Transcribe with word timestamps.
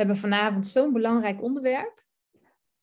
Hebben 0.00 0.16
vanavond 0.16 0.66
zo'n 0.66 0.92
belangrijk 0.92 1.42
onderwerp. 1.42 2.04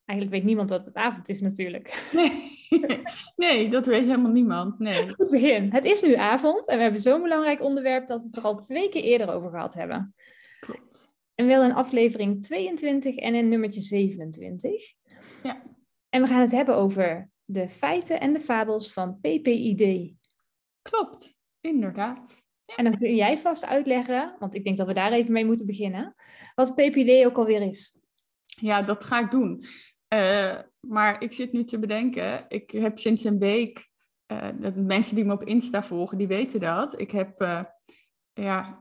Eigenlijk 0.06 0.38
weet 0.38 0.48
niemand 0.48 0.70
dat 0.70 0.86
het 0.86 0.96
avond 0.96 1.30
is 1.30 1.42
natuurlijk. 1.42 2.08
Nee, 2.12 2.56
nee 3.36 3.70
dat 3.70 3.86
weet 3.86 4.06
helemaal 4.06 4.32
niemand. 4.32 4.80
Nee. 4.80 5.10
Goed 5.16 5.30
begin. 5.30 5.72
Het 5.72 5.86
is 5.86 6.02
nu 6.02 6.14
avond 6.14 6.68
en 6.68 6.76
we 6.76 6.84
hebben 6.84 7.02
zo'n 7.02 7.22
belangrijk 7.22 7.62
onderwerp 7.62 8.08
dat 8.08 8.20
we 8.20 8.26
het 8.26 8.36
er 8.36 8.44
al 8.44 8.60
twee 8.60 8.90
keer 8.90 9.04
eerder 9.04 9.34
over 9.34 9.50
gehad 9.50 9.74
hebben. 9.74 10.16
Klopt. 10.60 11.10
En 11.36 11.48
wel 11.48 11.64
in 11.64 11.74
aflevering 11.74 12.44
22 12.44 13.16
en 13.16 13.36
in 13.36 13.50
nummertje 13.50 13.82
27. 13.82 14.94
Ja. 15.44 15.64
En 16.10 16.22
we 16.22 16.28
gaan 16.28 16.42
het 16.42 16.52
hebben 16.52 16.76
over 16.76 17.30
de 17.46 17.68
feiten 17.68 18.20
en 18.20 18.34
de 18.34 18.40
fabels 18.40 18.94
van 18.94 19.20
PPID. 19.20 20.14
Klopt, 20.82 21.36
inderdaad. 21.62 22.46
En 22.76 22.84
dan 22.84 22.98
kun 22.98 23.16
jij 23.16 23.38
vast 23.38 23.66
uitleggen, 23.66 24.36
want 24.40 24.56
ik 24.56 24.64
denk 24.64 24.78
dat 24.78 24.88
we 24.88 24.94
daar 24.94 25.12
even 25.12 25.34
mee 25.34 25.46
moeten 25.46 25.66
beginnen, 25.66 26.16
wat 26.56 26.76
PPD 26.76 27.26
ook 27.26 27.38
alweer 27.38 27.62
is. 27.62 27.98
Ja, 28.46 28.82
dat 28.82 29.04
ga 29.04 29.20
ik 29.20 29.32
doen. 29.32 29.64
Uh, 30.14 30.58
maar 30.80 31.22
ik 31.22 31.34
zit 31.34 31.52
nu 31.52 31.64
te 31.64 31.80
bedenken, 31.80 32.46
ik 32.48 32.72
heb 32.72 33.00
sinds 33.00 33.24
een 33.24 33.40
week, 33.40 33.90
uh, 34.28 34.48
de 34.60 34.72
mensen 34.72 35.16
die 35.16 35.26
me 35.26 35.34
op 35.34 35.44
Insta 35.44 35.84
volgen, 35.84 36.18
die 36.18 36.28
weten 36.28 36.60
dat. 36.60 37.00
Ik 37.00 37.12
heb 37.12 37.42
uh, 37.42 37.64
ja, 38.34 38.80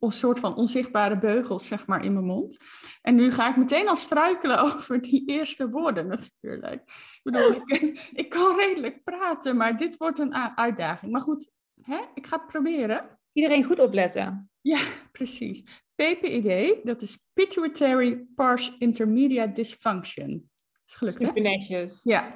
een 0.00 0.10
soort 0.12 0.40
van 0.40 0.56
onzichtbare 0.56 1.18
beugels, 1.18 1.66
zeg 1.66 1.86
maar, 1.86 2.04
in 2.04 2.12
mijn 2.12 2.24
mond. 2.24 2.56
En 3.02 3.14
nu 3.14 3.30
ga 3.30 3.50
ik 3.50 3.56
meteen 3.56 3.88
al 3.88 3.96
struikelen 3.96 4.58
over 4.74 5.00
die 5.00 5.26
eerste 5.26 5.70
woorden 5.70 6.06
natuurlijk. 6.06 6.82
Ik 6.82 7.20
bedoel, 7.22 7.52
ik, 7.66 8.10
ik 8.12 8.28
kan 8.28 8.56
redelijk 8.56 9.04
praten, 9.04 9.56
maar 9.56 9.76
dit 9.76 9.96
wordt 9.96 10.18
een 10.18 10.34
uitdaging. 10.56 11.12
Maar 11.12 11.20
goed, 11.20 11.50
hè, 11.80 11.98
ik 12.14 12.26
ga 12.26 12.36
het 12.36 12.46
proberen. 12.46 13.17
Iedereen 13.32 13.64
goed 13.64 13.80
opletten. 13.80 14.50
Ja, 14.60 14.78
precies. 15.12 15.62
PPID, 15.94 16.76
dat 16.82 17.02
is 17.02 17.18
Pituitary 17.32 18.26
Pars 18.34 18.76
Intermedia 18.78 19.46
Dysfunction. 19.46 20.50
Gelukkig. 20.86 21.34
Netjes. 21.34 22.00
Ja. 22.02 22.32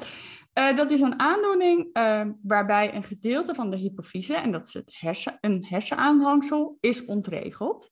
Uh, 0.54 0.76
dat 0.76 0.90
is 0.90 1.00
een 1.00 1.20
aandoening 1.20 1.88
uh, 1.92 2.26
waarbij 2.42 2.94
een 2.94 3.04
gedeelte 3.04 3.54
van 3.54 3.70
de 3.70 3.76
hypofyse, 3.76 4.34
en 4.34 4.52
dat 4.52 4.66
is 4.66 4.72
het 4.72 4.98
hersen, 4.98 5.38
een 5.40 5.64
hersenaanhangsel, 5.64 6.76
is 6.80 7.04
ontregeld. 7.04 7.90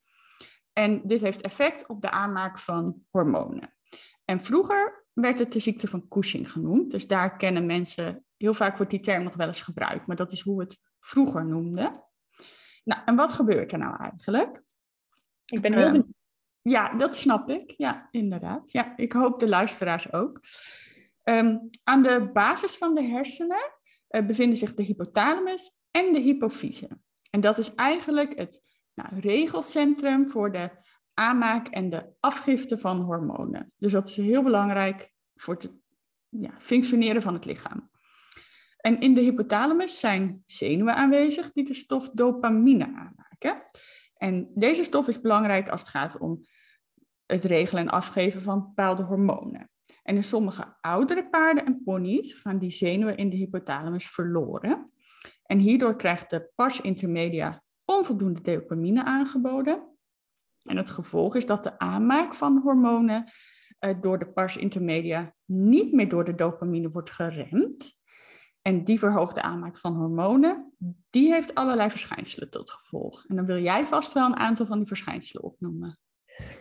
En 0.72 1.00
dit 1.04 1.20
heeft 1.20 1.40
effect 1.40 1.86
op 1.86 2.02
de 2.02 2.10
aanmaak 2.10 2.58
van 2.58 3.02
hormonen. 3.10 3.74
En 4.24 4.40
vroeger 4.40 5.06
werd 5.12 5.38
het 5.38 5.52
de 5.52 5.58
ziekte 5.58 5.86
van 5.86 6.08
Cushing 6.08 6.52
genoemd. 6.52 6.90
Dus 6.90 7.06
daar 7.06 7.36
kennen 7.36 7.66
mensen, 7.66 8.24
heel 8.36 8.54
vaak 8.54 8.76
wordt 8.76 8.90
die 8.90 9.00
term 9.00 9.22
nog 9.22 9.34
wel 9.34 9.46
eens 9.46 9.60
gebruikt, 9.60 10.06
maar 10.06 10.16
dat 10.16 10.32
is 10.32 10.40
hoe 10.40 10.56
we 10.56 10.62
het 10.62 10.80
vroeger 10.98 11.46
noemden. 11.46 12.09
Nou, 12.82 13.00
en 13.04 13.16
wat 13.16 13.32
gebeurt 13.32 13.72
er 13.72 13.78
nou 13.78 13.96
eigenlijk? 13.96 14.62
Ik 15.44 15.60
ben 15.60 15.72
heel 15.72 15.86
uh, 15.86 15.92
benieuwd. 15.92 16.14
Ja, 16.62 16.94
dat 16.94 17.16
snap 17.16 17.50
ik. 17.50 17.74
Ja, 17.76 18.08
inderdaad. 18.10 18.72
Ja, 18.72 18.96
ik 18.96 19.12
hoop 19.12 19.38
de 19.38 19.48
luisteraars 19.48 20.12
ook. 20.12 20.40
Um, 21.24 21.68
aan 21.84 22.02
de 22.02 22.30
basis 22.32 22.76
van 22.76 22.94
de 22.94 23.02
hersenen 23.02 23.72
uh, 24.10 24.26
bevinden 24.26 24.58
zich 24.58 24.74
de 24.74 24.82
hypothalamus 24.82 25.76
en 25.90 26.12
de 26.12 26.18
hypofyse. 26.18 26.88
En 27.30 27.40
dat 27.40 27.58
is 27.58 27.74
eigenlijk 27.74 28.38
het 28.38 28.62
nou, 28.94 29.20
regelcentrum 29.20 30.28
voor 30.28 30.52
de 30.52 30.70
aanmaak 31.14 31.68
en 31.68 31.90
de 31.90 32.12
afgifte 32.20 32.78
van 32.78 33.00
hormonen. 33.00 33.72
Dus 33.76 33.92
dat 33.92 34.08
is 34.08 34.16
heel 34.16 34.42
belangrijk 34.42 35.12
voor 35.34 35.54
het 35.54 35.72
ja, 36.28 36.50
functioneren 36.58 37.22
van 37.22 37.34
het 37.34 37.44
lichaam. 37.44 37.90
En 38.80 39.00
in 39.00 39.14
de 39.14 39.20
hypothalamus 39.20 39.98
zijn 39.98 40.42
zenuwen 40.46 40.94
aanwezig 40.94 41.52
die 41.52 41.64
de 41.64 41.74
stof 41.74 42.10
dopamine 42.10 42.84
aanmaken. 42.84 43.62
En 44.16 44.50
deze 44.54 44.84
stof 44.84 45.08
is 45.08 45.20
belangrijk 45.20 45.68
als 45.68 45.80
het 45.80 45.90
gaat 45.90 46.18
om 46.18 46.40
het 47.26 47.44
regelen 47.44 47.82
en 47.82 47.90
afgeven 47.90 48.42
van 48.42 48.60
bepaalde 48.60 49.02
hormonen. 49.02 49.70
En 50.02 50.16
in 50.16 50.24
sommige 50.24 50.76
oudere 50.80 51.28
paarden 51.28 51.66
en 51.66 51.82
ponies 51.84 52.32
gaan 52.32 52.58
die 52.58 52.70
zenuwen 52.70 53.16
in 53.16 53.30
de 53.30 53.36
hypothalamus 53.36 54.10
verloren. 54.10 54.92
En 55.42 55.58
hierdoor 55.58 55.96
krijgt 55.96 56.30
de 56.30 56.50
pars 56.54 56.80
intermedia 56.80 57.62
onvoldoende 57.84 58.40
dopamine 58.40 59.04
aangeboden. 59.04 59.98
En 60.62 60.76
het 60.76 60.90
gevolg 60.90 61.36
is 61.36 61.46
dat 61.46 61.62
de 61.62 61.78
aanmaak 61.78 62.34
van 62.34 62.60
hormonen 62.62 63.24
uh, 63.80 64.00
door 64.00 64.18
de 64.18 64.32
pars 64.32 64.56
intermedia 64.56 65.34
niet 65.44 65.92
meer 65.92 66.08
door 66.08 66.24
de 66.24 66.34
dopamine 66.34 66.90
wordt 66.90 67.10
geremd. 67.10 67.99
En 68.62 68.84
die 68.84 68.98
verhoogde 68.98 69.42
aanmaak 69.42 69.76
van 69.76 69.94
hormonen, 69.94 70.72
die 71.10 71.32
heeft 71.32 71.54
allerlei 71.54 71.90
verschijnselen 71.90 72.50
tot 72.50 72.70
gevolg. 72.70 73.24
En 73.26 73.36
dan 73.36 73.46
wil 73.46 73.62
jij 73.62 73.84
vast 73.84 74.12
wel 74.12 74.26
een 74.26 74.36
aantal 74.36 74.66
van 74.66 74.78
die 74.78 74.86
verschijnselen 74.86 75.44
opnoemen. 75.44 75.98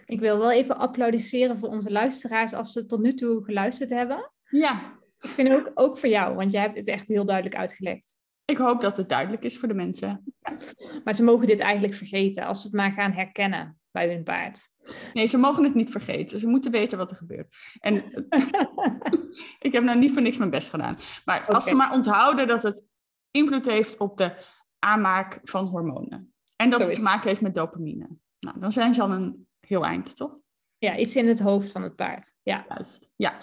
Ik 0.05 0.19
wil 0.19 0.37
wel 0.37 0.51
even 0.51 0.77
applaudisseren 0.77 1.57
voor 1.57 1.69
onze 1.69 1.91
luisteraars 1.91 2.53
als 2.53 2.71
ze 2.71 2.85
tot 2.85 2.99
nu 2.99 3.13
toe 3.13 3.43
geluisterd 3.43 3.89
hebben. 3.89 4.31
Ja. 4.49 4.97
Ik 5.19 5.29
vind 5.29 5.49
ook, 5.51 5.71
ook 5.73 5.97
voor 5.97 6.09
jou, 6.09 6.35
want 6.35 6.51
jij 6.51 6.61
hebt 6.61 6.75
het 6.75 6.87
echt 6.87 7.07
heel 7.07 7.25
duidelijk 7.25 7.55
uitgelegd. 7.55 8.17
Ik 8.45 8.57
hoop 8.57 8.81
dat 8.81 8.97
het 8.97 9.09
duidelijk 9.09 9.43
is 9.43 9.57
voor 9.57 9.67
de 9.67 9.73
mensen. 9.73 10.33
Ja. 10.39 10.57
Maar 11.03 11.13
ze 11.13 11.23
mogen 11.23 11.47
dit 11.47 11.59
eigenlijk 11.59 11.93
vergeten 11.93 12.45
als 12.45 12.61
ze 12.61 12.67
het 12.67 12.75
maar 12.75 12.91
gaan 12.91 13.11
herkennen 13.11 13.78
bij 13.91 14.13
hun 14.13 14.23
paard. 14.23 14.69
Nee, 15.13 15.25
ze 15.25 15.37
mogen 15.37 15.63
het 15.63 15.73
niet 15.73 15.91
vergeten. 15.91 16.39
Ze 16.39 16.47
moeten 16.47 16.71
weten 16.71 16.97
wat 16.97 17.11
er 17.11 17.17
gebeurt. 17.17 17.55
En 17.79 17.95
ik 19.67 19.71
heb 19.71 19.83
nou 19.83 19.97
niet 19.97 20.11
voor 20.11 20.21
niks 20.21 20.37
mijn 20.37 20.49
best 20.49 20.69
gedaan. 20.69 20.97
Maar 21.25 21.41
okay. 21.41 21.55
als 21.55 21.65
ze 21.65 21.75
maar 21.75 21.93
onthouden 21.93 22.47
dat 22.47 22.63
het 22.63 22.85
invloed 23.31 23.65
heeft 23.65 23.97
op 23.97 24.17
de 24.17 24.33
aanmaak 24.79 25.39
van 25.43 25.65
hormonen. 25.65 26.33
En 26.55 26.69
dat 26.69 26.79
Sorry. 26.79 26.85
het 26.85 27.03
te 27.03 27.09
maken 27.09 27.27
heeft 27.27 27.41
met 27.41 27.55
dopamine. 27.55 28.09
Nou, 28.39 28.59
dan 28.59 28.71
zijn 28.71 28.93
ze 28.93 29.01
al 29.01 29.11
een 29.11 29.47
heel 29.59 29.85
eind, 29.85 30.15
toch? 30.15 30.37
Ja, 30.77 30.97
iets 30.97 31.15
in 31.15 31.27
het 31.27 31.39
hoofd 31.39 31.71
van 31.71 31.83
het 31.83 31.95
paard. 31.95 32.35
Ja. 32.43 32.65
Juist. 32.67 33.09
Ja. 33.15 33.35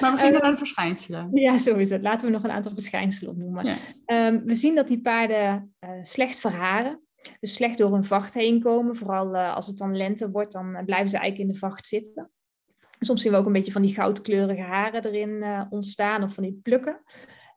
Maar 0.00 0.10
we 0.10 0.16
beginnen 0.16 0.34
uh, 0.34 0.40
naar 0.40 0.50
de 0.50 0.56
verschijnselen. 0.56 1.28
Ja, 1.32 1.58
sowieso. 1.58 1.98
Laten 1.98 2.26
we 2.26 2.32
nog 2.32 2.44
een 2.44 2.50
aantal 2.50 2.72
verschijnselen 2.72 3.32
opnoemen. 3.32 3.64
Ja. 3.64 4.26
Um, 4.26 4.44
we 4.44 4.54
zien 4.54 4.74
dat 4.74 4.88
die 4.88 5.00
paarden 5.00 5.74
uh, 5.80 5.90
slecht 6.02 6.40
verharen. 6.40 7.00
Dus 7.40 7.54
slecht 7.54 7.78
door 7.78 7.92
hun 7.92 8.04
vacht 8.04 8.34
heen 8.34 8.60
komen. 8.62 8.96
Vooral 8.96 9.34
uh, 9.34 9.54
als 9.54 9.66
het 9.66 9.78
dan 9.78 9.96
lente 9.96 10.30
wordt, 10.30 10.52
dan 10.52 10.82
blijven 10.84 11.08
ze 11.08 11.18
eigenlijk 11.18 11.48
in 11.48 11.54
de 11.54 11.66
vacht 11.66 11.86
zitten. 11.86 12.30
Soms 12.98 13.22
zien 13.22 13.32
we 13.32 13.38
ook 13.38 13.46
een 13.46 13.52
beetje 13.52 13.72
van 13.72 13.82
die 13.82 13.94
goudkleurige 13.94 14.62
haren 14.62 15.04
erin 15.04 15.66
ontstaan 15.70 16.22
of 16.22 16.34
van 16.34 16.42
die 16.42 16.60
plukken. 16.62 17.02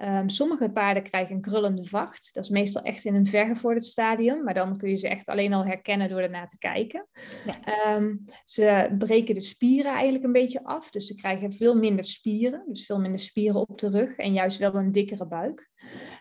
Um, 0.03 0.29
sommige 0.29 0.69
paarden 0.69 1.03
krijgen 1.03 1.35
een 1.35 1.41
krullende 1.41 1.83
vacht. 1.83 2.29
Dat 2.33 2.43
is 2.43 2.49
meestal 2.49 2.81
echt 2.81 3.05
in 3.05 3.15
een 3.15 3.25
vergevorderd 3.25 3.85
stadium, 3.85 4.43
maar 4.43 4.53
dan 4.53 4.77
kun 4.77 4.89
je 4.89 4.95
ze 4.95 5.07
echt 5.07 5.27
alleen 5.27 5.53
al 5.53 5.63
herkennen 5.63 6.09
door 6.09 6.19
ernaar 6.19 6.47
te 6.47 6.57
kijken. 6.57 7.07
Ja. 7.45 7.95
Um, 7.95 8.25
ze 8.43 8.95
breken 8.97 9.35
de 9.35 9.41
spieren 9.41 9.91
eigenlijk 9.91 10.23
een 10.23 10.31
beetje 10.31 10.63
af, 10.63 10.89
dus 10.89 11.07
ze 11.07 11.15
krijgen 11.15 11.51
veel 11.51 11.75
minder 11.75 12.05
spieren, 12.05 12.63
dus 12.67 12.85
veel 12.85 12.99
minder 12.99 13.19
spieren 13.19 13.69
op 13.69 13.77
de 13.79 13.89
rug 13.89 14.15
en 14.15 14.33
juist 14.33 14.57
wel 14.57 14.75
een 14.75 14.91
dikkere 14.91 15.27
buik. 15.27 15.71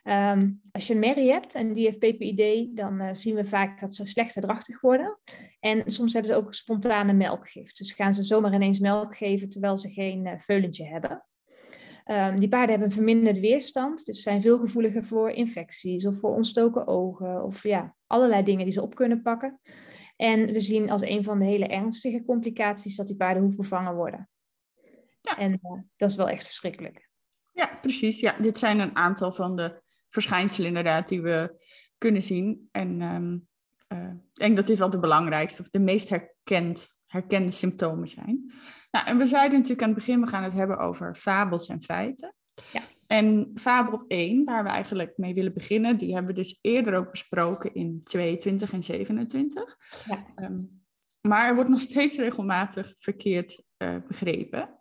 Um, 0.05 0.61
als 0.73 0.87
je 0.87 0.95
een 0.95 1.01
merrie 1.01 1.31
hebt 1.31 1.55
en 1.55 1.73
die 1.73 1.85
heeft 1.85 1.99
PPID, 1.99 2.77
dan 2.77 3.03
uh, 3.03 3.09
zien 3.13 3.35
we 3.35 3.45
vaak 3.45 3.81
dat 3.81 3.95
ze 3.95 4.07
slechter 4.07 4.43
drachtig 4.43 4.81
worden. 4.81 5.19
En 5.61 5.83
soms 5.87 6.13
hebben 6.13 6.33
ze 6.33 6.39
ook 6.39 6.55
spontane 6.55 7.13
melkgift. 7.13 7.79
Dus 7.79 7.93
gaan 7.93 8.15
ze 8.15 8.23
zomaar 8.23 8.55
ineens 8.55 8.79
melk 8.79 9.17
geven 9.17 9.49
terwijl 9.49 9.79
ze 9.79 9.89
geen 9.89 10.27
uh, 10.27 10.33
veulentje 10.37 10.87
hebben. 10.87 11.25
Um, 12.13 12.41
die 12.41 12.49
paarden 12.49 12.71
hebben 12.71 12.89
een 12.89 12.95
verminderde 12.95 13.41
weerstand, 13.41 14.05
dus 14.05 14.23
zijn 14.23 14.43
veel 14.43 14.59
gevoeliger 14.59 15.05
voor 15.05 15.31
infecties 15.31 16.07
of 16.07 16.19
voor 16.19 16.35
ontstoken 16.35 16.87
ogen 16.87 17.45
of 17.45 17.63
ja, 17.63 17.95
allerlei 18.07 18.43
dingen 18.43 18.65
die 18.65 18.73
ze 18.73 18.83
op 18.83 18.95
kunnen 18.95 19.23
pakken. 19.23 19.61
En 20.17 20.47
we 20.47 20.61
zien 20.61 20.91
als 20.91 21.03
een 21.03 21.25
van 21.25 21.39
de 21.39 21.45
hele 21.45 21.67
ernstige 21.67 22.25
complicaties 22.25 22.97
dat 22.97 23.07
die 23.07 23.17
paarden 23.17 23.43
hoefbevangen 23.43 23.95
worden. 23.95 24.29
Ja. 25.21 25.39
En 25.39 25.51
uh, 25.53 25.81
dat 25.97 26.11
is 26.11 26.17
wel 26.17 26.29
echt 26.29 26.45
verschrikkelijk. 26.45 27.09
Ja, 27.53 27.79
precies. 27.81 28.21
Ja, 28.21 28.37
dit 28.39 28.59
zijn 28.59 28.79
een 28.79 28.97
aantal 28.97 29.33
van 29.33 29.57
de 29.57 29.83
verschijnselen 30.09 30.69
inderdaad 30.69 31.09
die 31.09 31.23
we 31.23 31.65
kunnen 31.99 32.23
zien. 32.23 32.69
En 32.71 33.01
um, 33.01 33.49
uh, 33.89 34.09
ik 34.09 34.35
denk 34.35 34.57
dat 34.57 34.67
dit 34.67 34.79
wel 34.79 34.91
de 34.91 34.99
belangrijkste 34.99 35.63
of 35.63 35.69
de 35.69 35.79
meest 35.79 36.09
herkend, 36.09 36.92
herkende 37.13 37.51
symptomen 37.51 38.09
zijn. 38.09 38.53
Nou, 38.91 39.07
en 39.07 39.19
we 39.19 39.27
zeiden 39.27 39.53
natuurlijk 39.53 39.83
aan 39.83 39.89
het 39.89 39.99
begin, 39.99 40.21
we 40.21 40.27
gaan 40.27 40.43
het 40.43 40.55
hebben 40.55 40.79
over 40.79 41.15
fabels 41.15 41.69
en 41.69 41.83
feiten. 41.83 42.35
Ja. 42.73 42.83
En 43.07 43.51
fabel 43.55 44.05
1, 44.09 44.45
waar 44.45 44.63
we 44.63 44.69
eigenlijk 44.69 45.13
mee 45.17 45.35
willen 45.35 45.53
beginnen, 45.53 45.99
die 45.99 46.15
hebben 46.15 46.35
we 46.35 46.41
dus 46.41 46.59
eerder 46.61 46.95
ook 46.97 47.11
besproken 47.11 47.75
in 47.75 48.01
22 48.05 48.73
en 48.73 48.83
27. 48.83 49.77
Ja. 50.09 50.27
Ehm, 50.35 50.61
maar 51.21 51.49
er 51.49 51.55
wordt 51.55 51.71
nog 51.71 51.81
steeds 51.81 52.17
regelmatig 52.17 52.95
verkeerd 52.97 53.63
uh, 53.79 53.97
begrepen. 54.09 54.79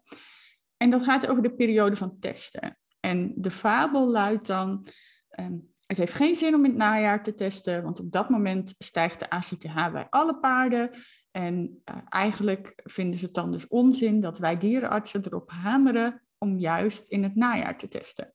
En 0.78 0.90
dat 0.90 1.04
gaat 1.04 1.28
over 1.28 1.44
de 1.44 1.54
periode 1.54 1.96
van 1.96 2.20
testen. 2.20 2.78
En 3.00 3.34
de 3.36 3.52
fabel 3.52 4.10
luidt 4.10 4.48
dan, 4.48 4.88
ehm, 5.30 5.58
het 5.86 5.98
heeft 5.98 6.14
geen 6.14 6.36
zin 6.36 6.56
om 6.56 6.64
in 6.64 6.70
het 6.70 6.80
najaar 6.80 7.24
te 7.24 7.34
testen, 7.34 7.84
want 7.84 8.00
op 8.00 8.12
dat 8.12 8.30
moment 8.30 8.76
stijgt 8.78 9.20
de 9.20 9.30
ACTH 9.30 9.92
bij 9.92 10.08
alle 10.10 10.40
paarden. 10.40 10.90
En 11.32 11.82
uh, 11.92 11.98
eigenlijk 12.10 12.74
vinden 12.84 13.20
ze 13.20 13.26
het 13.26 13.34
dan 13.34 13.52
dus 13.52 13.68
onzin 13.68 14.20
dat 14.20 14.38
wij 14.38 14.58
dierenartsen 14.58 15.26
erop 15.26 15.50
hameren 15.50 16.22
om 16.38 16.56
juist 16.56 17.08
in 17.08 17.24
het 17.24 17.36
najaar 17.36 17.78
te 17.78 17.88
testen. 17.88 18.34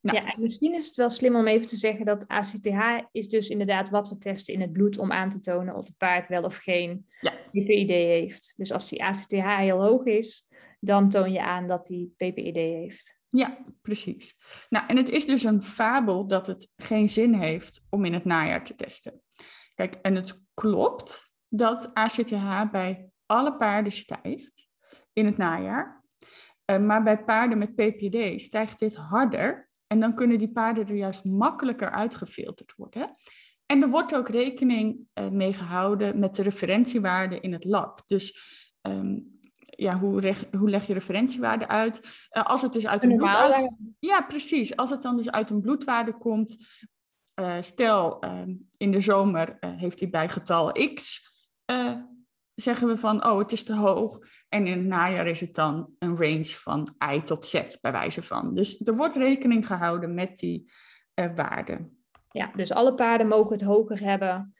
Nou. 0.00 0.18
Ja, 0.18 0.32
en 0.32 0.40
misschien 0.40 0.74
is 0.74 0.86
het 0.86 0.96
wel 0.96 1.10
slim 1.10 1.36
om 1.36 1.46
even 1.46 1.66
te 1.66 1.76
zeggen 1.76 2.04
dat 2.04 2.28
ACTH 2.28 3.08
is 3.12 3.28
dus 3.28 3.48
inderdaad 3.48 3.90
wat 3.90 4.08
we 4.08 4.18
testen 4.18 4.54
in 4.54 4.60
het 4.60 4.72
bloed 4.72 4.98
om 4.98 5.12
aan 5.12 5.30
te 5.30 5.40
tonen 5.40 5.74
of 5.74 5.86
het 5.86 5.96
paard 5.96 6.28
wel 6.28 6.42
of 6.42 6.56
geen 6.56 7.06
ja. 7.20 7.32
PPID 7.50 7.88
heeft. 7.88 8.54
Dus 8.56 8.72
als 8.72 8.88
die 8.88 9.04
ACTH 9.04 9.30
heel 9.56 9.82
hoog 9.82 10.04
is, 10.04 10.48
dan 10.80 11.08
toon 11.08 11.32
je 11.32 11.42
aan 11.42 11.66
dat 11.66 11.88
hij 11.88 12.08
PPID 12.16 12.56
heeft. 12.56 13.20
Ja, 13.28 13.64
precies. 13.82 14.36
Nou, 14.68 14.86
en 14.88 14.96
het 14.96 15.08
is 15.08 15.24
dus 15.24 15.42
een 15.42 15.62
fabel 15.62 16.26
dat 16.26 16.46
het 16.46 16.70
geen 16.76 17.08
zin 17.08 17.34
heeft 17.34 17.82
om 17.90 18.04
in 18.04 18.12
het 18.12 18.24
najaar 18.24 18.64
te 18.64 18.74
testen. 18.74 19.22
Kijk, 19.74 19.94
en 19.94 20.14
het 20.14 20.42
klopt 20.54 21.27
dat 21.48 21.94
ACTH 21.94 22.70
bij 22.70 23.10
alle 23.26 23.56
paarden 23.56 23.92
stijgt 23.92 24.68
in 25.12 25.26
het 25.26 25.36
najaar. 25.36 26.04
Uh, 26.70 26.78
maar 26.78 27.02
bij 27.02 27.24
paarden 27.24 27.58
met 27.58 27.74
PPD 27.74 28.40
stijgt 28.40 28.78
dit 28.78 28.94
harder. 28.94 29.68
En 29.86 30.00
dan 30.00 30.14
kunnen 30.14 30.38
die 30.38 30.52
paarden 30.52 30.88
er 30.88 30.94
juist 30.94 31.24
makkelijker 31.24 31.90
uitgefilterd 31.90 32.74
worden. 32.76 33.16
En 33.66 33.82
er 33.82 33.88
wordt 33.88 34.14
ook 34.14 34.28
rekening 34.28 34.98
uh, 35.14 35.28
mee 35.28 35.52
gehouden 35.52 36.18
met 36.18 36.34
de 36.34 36.42
referentiewaarden 36.42 37.42
in 37.42 37.52
het 37.52 37.64
lab. 37.64 38.02
Dus 38.06 38.38
um, 38.82 39.38
ja, 39.60 39.98
hoe, 39.98 40.34
hoe 40.58 40.70
leg 40.70 40.86
je 40.86 40.92
referentiewaarde 40.92 41.68
uit? 41.68 42.00
Uh, 42.32 42.44
als 42.44 42.62
het 42.62 42.72
dus 42.72 42.86
uit 42.86 43.04
een 43.04 43.16
bloedwaarde... 43.16 43.76
Ja, 43.98 44.22
precies. 44.22 44.76
Als 44.76 44.90
het 44.90 45.02
dan 45.02 45.16
dus 45.16 45.30
uit 45.30 45.50
een 45.50 45.60
bloedwaarde 45.60 46.18
komt... 46.18 46.66
Uh, 47.40 47.56
stel, 47.60 48.24
uh, 48.24 48.42
in 48.76 48.90
de 48.90 49.00
zomer 49.00 49.56
heeft 49.60 50.00
hij 50.00 50.10
bij 50.10 50.28
getal 50.28 50.72
x... 50.94 51.27
zeggen 52.54 52.88
we 52.88 52.96
van, 52.96 53.24
oh, 53.24 53.38
het 53.38 53.52
is 53.52 53.64
te 53.64 53.74
hoog. 53.74 54.18
En 54.48 54.66
in 54.66 54.78
het 54.78 54.86
najaar 54.86 55.26
is 55.26 55.40
het 55.40 55.54
dan 55.54 55.94
een 55.98 56.16
range 56.16 56.44
van 56.44 56.96
i 57.12 57.22
tot 57.22 57.46
z, 57.46 57.80
bij 57.80 57.92
wijze 57.92 58.22
van. 58.22 58.54
Dus 58.54 58.80
er 58.80 58.96
wordt 58.96 59.16
rekening 59.16 59.66
gehouden 59.66 60.14
met 60.14 60.38
die 60.38 60.70
waarden. 61.34 62.02
Ja, 62.30 62.52
dus 62.56 62.72
alle 62.72 62.94
paarden 62.94 63.28
mogen 63.28 63.52
het 63.52 63.62
hoger 63.62 64.00
hebben 64.00 64.54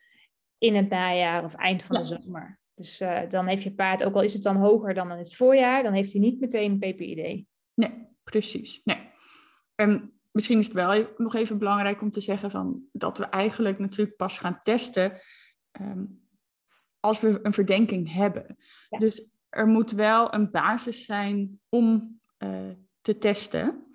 in 0.57 0.75
het 0.75 0.89
najaar 0.89 1.43
of 1.43 1.53
eind 1.53 1.83
van 1.83 1.95
de 1.95 2.05
zomer. 2.05 2.59
Dus 2.73 3.01
uh, 3.01 3.19
dan 3.29 3.47
heeft 3.47 3.63
je 3.63 3.73
paard, 3.73 4.03
ook 4.03 4.15
al 4.15 4.21
is 4.21 4.33
het 4.33 4.43
dan 4.43 4.55
hoger 4.55 4.93
dan 4.93 5.11
in 5.11 5.17
het 5.17 5.35
voorjaar, 5.35 5.83
dan 5.83 5.93
heeft 5.93 6.11
hij 6.11 6.21
niet 6.21 6.39
meteen 6.39 6.71
een 6.71 6.93
PPID. 6.93 7.45
Nee, 7.73 8.07
precies. 8.23 8.81
Nee. 8.83 9.09
En 9.75 10.19
misschien 10.31 10.59
is 10.59 10.65
het 10.65 10.75
wel 10.75 11.07
nog 11.17 11.35
even 11.35 11.57
belangrijk 11.57 12.01
om 12.01 12.11
te 12.11 12.21
zeggen 12.21 12.51
van, 12.51 12.83
dat 12.91 13.17
we 13.17 13.25
eigenlijk 13.25 13.79
natuurlijk 13.79 14.17
pas 14.17 14.37
gaan 14.37 14.59
testen 14.63 15.21
um, 15.81 16.18
als 16.99 17.19
we 17.19 17.39
een 17.43 17.53
verdenking 17.53 18.13
hebben. 18.13 18.57
Dus 18.89 19.25
er 19.49 19.67
moet 19.67 19.91
wel 19.91 20.33
een 20.33 20.51
basis 20.51 21.05
zijn 21.05 21.59
om 21.69 22.19
uh, 22.37 22.69
te 23.01 23.17
testen. 23.17 23.87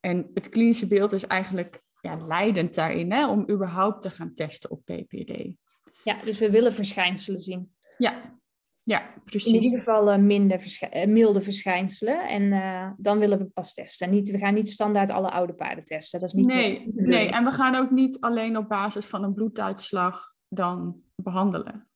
En 0.00 0.30
het 0.34 0.48
klinische 0.48 0.86
beeld 0.86 1.12
is 1.12 1.26
eigenlijk 1.26 1.82
ja, 2.00 2.16
leidend 2.16 2.74
daarin, 2.74 3.12
hè, 3.12 3.28
om 3.28 3.50
überhaupt 3.50 4.02
te 4.02 4.10
gaan 4.10 4.34
testen 4.34 4.70
op 4.70 4.84
PPD. 4.84 5.56
Ja, 6.04 6.24
dus 6.24 6.38
we 6.38 6.50
willen 6.50 6.72
verschijnselen 6.72 7.40
zien. 7.40 7.74
Ja, 7.98 8.38
ja, 8.84 9.02
precies. 9.24 9.52
In 9.52 9.62
ieder 9.62 9.78
geval 9.78 10.12
uh, 10.12 10.18
minder 10.18 10.78
uh, 10.92 11.06
milde 11.06 11.40
verschijnselen. 11.40 12.28
En 12.28 12.42
uh, 12.42 12.90
dan 12.96 13.18
willen 13.18 13.38
we 13.38 13.44
pas 13.44 13.72
testen. 13.72 14.10
Niet, 14.10 14.30
we 14.30 14.38
gaan 14.38 14.54
niet 14.54 14.70
standaard 14.70 15.10
alle 15.10 15.30
oude 15.30 15.54
paarden 15.54 15.84
testen. 15.84 16.20
Dat 16.20 16.28
is 16.28 16.34
niet 16.34 16.52
nee, 16.52 16.92
nee, 16.94 17.30
en 17.30 17.44
we 17.44 17.50
gaan 17.50 17.74
ook 17.74 17.90
niet 17.90 18.20
alleen 18.20 18.56
op 18.56 18.68
basis 18.68 19.06
van 19.06 19.24
een 19.24 19.34
bloeduitslag 19.34 20.34
dan 20.48 21.02
behandelen. 21.14 21.88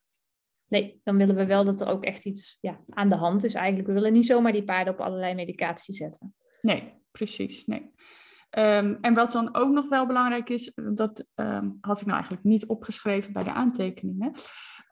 Nee, 0.69 1.00
dan 1.05 1.17
willen 1.17 1.35
we 1.35 1.47
wel 1.47 1.65
dat 1.65 1.81
er 1.81 1.88
ook 1.88 2.05
echt 2.05 2.25
iets 2.25 2.59
ja, 2.61 2.81
aan 2.88 3.09
de 3.09 3.17
hand 3.17 3.44
is 3.44 3.55
eigenlijk. 3.55 3.88
We 3.88 3.94
willen 3.94 4.12
niet 4.12 4.26
zomaar 4.26 4.53
die 4.53 4.65
paarden 4.65 4.93
op 4.93 5.00
allerlei 5.00 5.35
medicatie 5.35 5.94
zetten. 5.94 6.35
Nee, 6.61 6.93
precies. 7.11 7.67
Nee. 7.67 7.93
Um, 8.50 8.99
en 9.00 9.15
wat 9.15 9.32
dan 9.32 9.55
ook 9.55 9.70
nog 9.70 9.88
wel 9.88 10.06
belangrijk 10.06 10.49
is, 10.49 10.73
dat 10.75 11.25
um, 11.35 11.79
had 11.81 12.00
ik 12.00 12.06
nou 12.06 12.17
eigenlijk 12.17 12.44
niet 12.44 12.67
opgeschreven 12.67 13.32
bij 13.32 13.44
de 13.44 13.53
aantekeningen. 13.53 14.32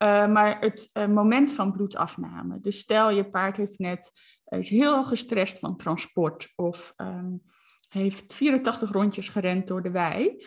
Uh, 0.02 0.26
maar 0.26 0.61
het 0.61 0.90
uh, 0.93 1.06
moment 1.06 1.52
van 1.52 1.73
bloedafname. 1.73 2.61
Dus 2.61 2.78
stel 2.78 3.11
je 3.11 3.31
paard 3.31 3.56
heeft 3.56 3.78
net 3.78 4.12
uh, 4.49 4.58
is 4.58 4.69
heel 4.69 5.05
gestrest 5.05 5.58
van 5.58 5.76
transport 5.76 6.52
of 6.55 6.93
um, 6.96 7.43
heeft 7.88 8.34
84 8.34 8.90
rondjes 8.90 9.28
gerend 9.28 9.67
door 9.67 9.82
de 9.82 9.90
wei, 9.90 10.44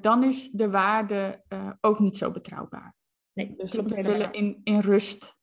dan 0.00 0.24
is 0.24 0.50
de 0.50 0.70
waarde 0.70 1.42
ook 1.80 1.98
niet 1.98 2.16
zo 2.16 2.30
betrouwbaar. 2.30 2.94
Nee, 3.34 3.54
dus 3.56 3.72
we 3.72 4.02
willen 4.02 4.32
in, 4.32 4.60
in 4.64 4.78
rust 4.78 5.38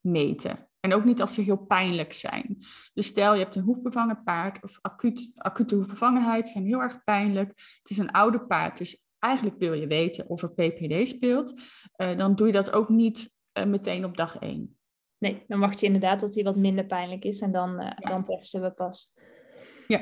meten. 0.00 0.68
En 0.80 0.94
ook 0.94 1.04
niet 1.04 1.20
als 1.20 1.34
ze 1.34 1.40
heel 1.40 1.66
pijnlijk 1.66 2.12
zijn. 2.12 2.58
Dus 2.94 3.06
stel 3.06 3.34
je 3.34 3.42
hebt 3.42 3.56
een 3.56 3.62
hoefbevangen 3.62 4.22
paard 4.22 4.62
of 4.62 4.78
acuut, 4.80 5.30
acute 5.34 5.74
hoefbevangenheid, 5.74 6.48
zijn 6.48 6.64
heel 6.64 6.80
erg 6.80 7.04
pijnlijk. 7.04 7.48
Het 7.82 7.90
is 7.90 7.98
een 7.98 8.10
oude 8.10 8.46
paard, 8.46 8.78
dus 8.78 9.04
eigenlijk 9.18 9.58
wil 9.58 9.72
je 9.72 9.86
weten 9.86 10.28
of 10.28 10.42
er 10.42 10.52
PPD 10.52 11.08
speelt. 11.08 11.62
Uh, 11.96 12.16
dan 12.16 12.34
doe 12.34 12.46
je 12.46 12.52
dat 12.52 12.72
ook 12.72 12.88
niet 12.88 13.32
uh, 13.58 13.64
meteen 13.64 14.04
op 14.04 14.16
dag 14.16 14.38
één. 14.38 14.76
Nee, 15.18 15.44
dan 15.46 15.60
wacht 15.60 15.80
je 15.80 15.86
inderdaad 15.86 16.18
tot 16.18 16.34
hij 16.34 16.44
wat 16.44 16.56
minder 16.56 16.86
pijnlijk 16.86 17.24
is 17.24 17.40
en 17.40 17.52
dan, 17.52 17.70
ja. 17.70 17.94
dan 17.94 18.24
testen 18.24 18.62
we 18.62 18.70
pas. 18.70 19.14
Ja. 19.88 20.00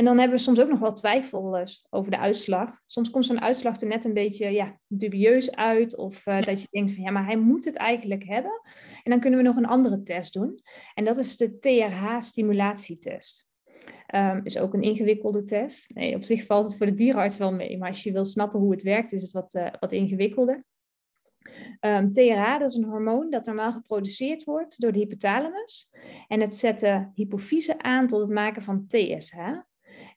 En 0.00 0.06
dan 0.06 0.18
hebben 0.18 0.36
we 0.36 0.42
soms 0.42 0.60
ook 0.60 0.68
nog 0.68 0.78
wel 0.78 0.92
twijfel 0.92 1.66
over 1.90 2.10
de 2.10 2.18
uitslag. 2.18 2.80
Soms 2.86 3.10
komt 3.10 3.26
zo'n 3.26 3.40
uitslag 3.40 3.80
er 3.80 3.86
net 3.86 4.04
een 4.04 4.14
beetje 4.14 4.50
ja, 4.50 4.78
dubieus 4.86 5.50
uit. 5.54 5.96
Of 5.96 6.26
uh, 6.26 6.42
dat 6.42 6.60
je 6.60 6.66
denkt 6.70 6.92
van 6.92 7.02
ja, 7.02 7.10
maar 7.10 7.24
hij 7.24 7.36
moet 7.36 7.64
het 7.64 7.76
eigenlijk 7.76 8.24
hebben. 8.24 8.60
En 9.02 9.10
dan 9.10 9.20
kunnen 9.20 9.38
we 9.38 9.44
nog 9.44 9.56
een 9.56 9.66
andere 9.66 10.02
test 10.02 10.32
doen. 10.32 10.60
En 10.94 11.04
dat 11.04 11.16
is 11.16 11.36
de 11.36 11.58
TRH-stimulatietest. 11.58 13.48
Um, 14.14 14.40
is 14.44 14.58
ook 14.58 14.74
een 14.74 14.82
ingewikkelde 14.82 15.44
test. 15.44 15.94
Nee, 15.94 16.14
op 16.14 16.22
zich 16.22 16.46
valt 16.46 16.64
het 16.64 16.76
voor 16.76 16.86
de 16.86 16.94
dierenarts 16.94 17.38
wel 17.38 17.52
mee. 17.52 17.78
Maar 17.78 17.88
als 17.88 18.02
je 18.02 18.12
wil 18.12 18.24
snappen 18.24 18.60
hoe 18.60 18.70
het 18.70 18.82
werkt, 18.82 19.12
is 19.12 19.22
het 19.22 19.32
wat, 19.32 19.54
uh, 19.54 19.66
wat 19.80 19.92
ingewikkelder. 19.92 20.54
Um, 20.54 20.64
ehm, 21.80 22.06
TRH, 22.06 22.58
dat 22.58 22.68
is 22.70 22.76
een 22.76 22.84
hormoon 22.84 23.30
dat 23.30 23.46
normaal 23.46 23.72
geproduceerd 23.72 24.44
wordt 24.44 24.80
door 24.80 24.92
de 24.92 24.98
hypothalamus. 24.98 25.90
En 26.28 26.40
het 26.40 26.54
zet 26.54 26.80
de 26.80 27.06
hypofyse 27.14 27.78
aan 27.78 28.06
tot 28.06 28.20
het 28.20 28.30
maken 28.30 28.62
van 28.62 28.86
TSH. 28.86 29.38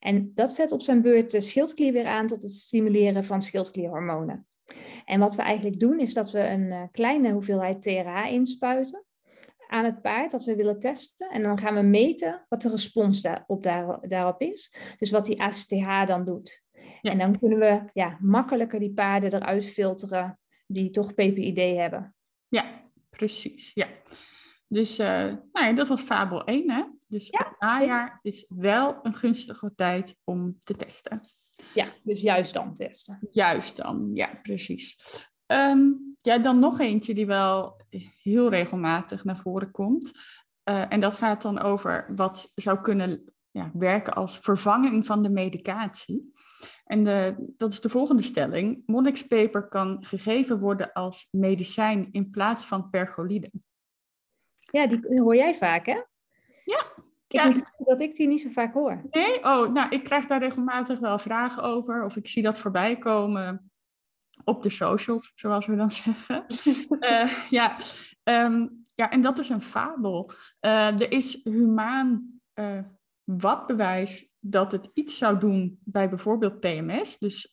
En 0.00 0.32
dat 0.34 0.52
zet 0.52 0.72
op 0.72 0.82
zijn 0.82 1.02
beurt 1.02 1.30
de 1.30 1.40
schildklier 1.40 1.92
weer 1.92 2.06
aan 2.06 2.26
tot 2.26 2.42
het 2.42 2.52
stimuleren 2.52 3.24
van 3.24 3.42
schildklierhormonen. 3.42 4.46
En 5.04 5.20
wat 5.20 5.34
we 5.34 5.42
eigenlijk 5.42 5.80
doen 5.80 6.00
is 6.00 6.14
dat 6.14 6.30
we 6.30 6.40
een 6.40 6.66
uh, 6.66 6.82
kleine 6.92 7.32
hoeveelheid 7.32 7.82
TRH 7.82 8.30
inspuiten 8.30 9.04
aan 9.68 9.84
het 9.84 10.02
paard 10.02 10.30
dat 10.30 10.44
we 10.44 10.56
willen 10.56 10.78
testen. 10.78 11.30
En 11.30 11.42
dan 11.42 11.58
gaan 11.58 11.74
we 11.74 11.82
meten 11.82 12.46
wat 12.48 12.62
de 12.62 12.70
respons 12.70 13.20
daarop, 13.20 13.62
daar, 13.62 13.98
daarop 14.00 14.40
is. 14.40 14.74
Dus 14.98 15.10
wat 15.10 15.26
die 15.26 15.42
ACTH 15.42 16.06
dan 16.06 16.24
doet. 16.24 16.62
En 17.02 17.18
dan 17.18 17.38
kunnen 17.38 17.58
we 17.58 17.90
ja, 17.92 18.18
makkelijker 18.20 18.78
die 18.78 18.92
paarden 18.92 19.34
eruit 19.34 19.64
filteren 19.64 20.38
die 20.66 20.90
toch 20.90 21.14
PPID 21.14 21.56
hebben. 21.56 22.14
Ja, 22.48 22.64
precies. 23.10 23.70
Ja. 23.74 23.86
Dus 24.68 24.98
uh, 24.98 25.06
nou 25.52 25.66
ja, 25.66 25.72
dat 25.72 25.88
was 25.88 26.00
fabel 26.00 26.44
1. 26.44 26.70
Hè? 26.70 26.82
Dus 27.06 27.28
ja, 27.28 27.38
het 27.48 27.60
najaar 27.60 28.18
is 28.22 28.46
wel 28.48 28.98
een 29.02 29.14
gunstige 29.14 29.74
tijd 29.74 30.16
om 30.24 30.58
te 30.58 30.76
testen. 30.76 31.20
Ja, 31.74 31.86
dus 32.02 32.20
juist 32.20 32.54
dan 32.54 32.74
testen. 32.74 33.18
Juist 33.30 33.76
dan, 33.76 34.10
ja, 34.12 34.38
precies. 34.42 34.96
Um, 35.46 36.14
ja, 36.20 36.38
dan 36.38 36.58
nog 36.58 36.80
eentje 36.80 37.14
die 37.14 37.26
wel 37.26 37.80
heel 38.22 38.48
regelmatig 38.48 39.24
naar 39.24 39.38
voren 39.38 39.70
komt. 39.70 40.10
Uh, 40.64 40.92
en 40.92 41.00
dat 41.00 41.14
gaat 41.14 41.42
dan 41.42 41.58
over 41.58 42.12
wat 42.14 42.52
zou 42.54 42.80
kunnen 42.80 43.32
ja, 43.50 43.70
werken 43.74 44.14
als 44.14 44.38
vervanging 44.38 45.06
van 45.06 45.22
de 45.22 45.28
medicatie. 45.28 46.32
En 46.84 47.04
de, 47.04 47.34
dat 47.56 47.72
is 47.72 47.80
de 47.80 47.88
volgende 47.88 48.22
stelling. 48.22 48.82
Monnikspeper 48.86 49.68
kan 49.68 50.04
gegeven 50.04 50.58
worden 50.58 50.92
als 50.92 51.28
medicijn 51.30 52.08
in 52.12 52.30
plaats 52.30 52.64
van 52.64 52.90
pergolide. 52.90 53.50
Ja, 54.58 54.86
die 54.86 55.20
hoor 55.20 55.36
jij 55.36 55.54
vaak, 55.54 55.86
hè? 55.86 56.02
Ja. 57.34 57.44
Ik 57.44 57.54
ja. 57.54 57.60
moet 57.76 57.86
dat 57.86 58.00
ik 58.00 58.14
die 58.14 58.28
niet 58.28 58.40
zo 58.40 58.48
vaak 58.48 58.74
hoor. 58.74 59.02
Nee? 59.10 59.44
Oh, 59.44 59.72
nou, 59.72 59.88
ik 59.88 60.04
krijg 60.04 60.26
daar 60.26 60.38
regelmatig 60.38 60.98
wel 60.98 61.18
vragen 61.18 61.62
over. 61.62 62.04
Of 62.04 62.16
ik 62.16 62.28
zie 62.28 62.42
dat 62.42 62.58
voorbij 62.58 62.98
komen 62.98 63.70
op 64.44 64.62
de 64.62 64.70
socials, 64.70 65.32
zoals 65.34 65.66
we 65.66 65.76
dan 65.76 65.90
zeggen. 66.02 66.44
uh, 67.00 67.50
ja, 67.50 67.76
um, 68.24 68.82
ja, 68.94 69.10
en 69.10 69.20
dat 69.20 69.38
is 69.38 69.48
een 69.48 69.62
fabel. 69.62 70.30
Uh, 70.60 71.00
er 71.00 71.12
is 71.12 71.44
humaan 71.44 72.40
uh, 72.54 72.78
wat 73.24 73.66
bewijs 73.66 74.28
dat 74.40 74.72
het 74.72 74.90
iets 74.94 75.18
zou 75.18 75.38
doen 75.38 75.78
bij 75.84 76.08
bijvoorbeeld 76.08 76.60
PMS. 76.60 77.18
Dus 77.18 77.50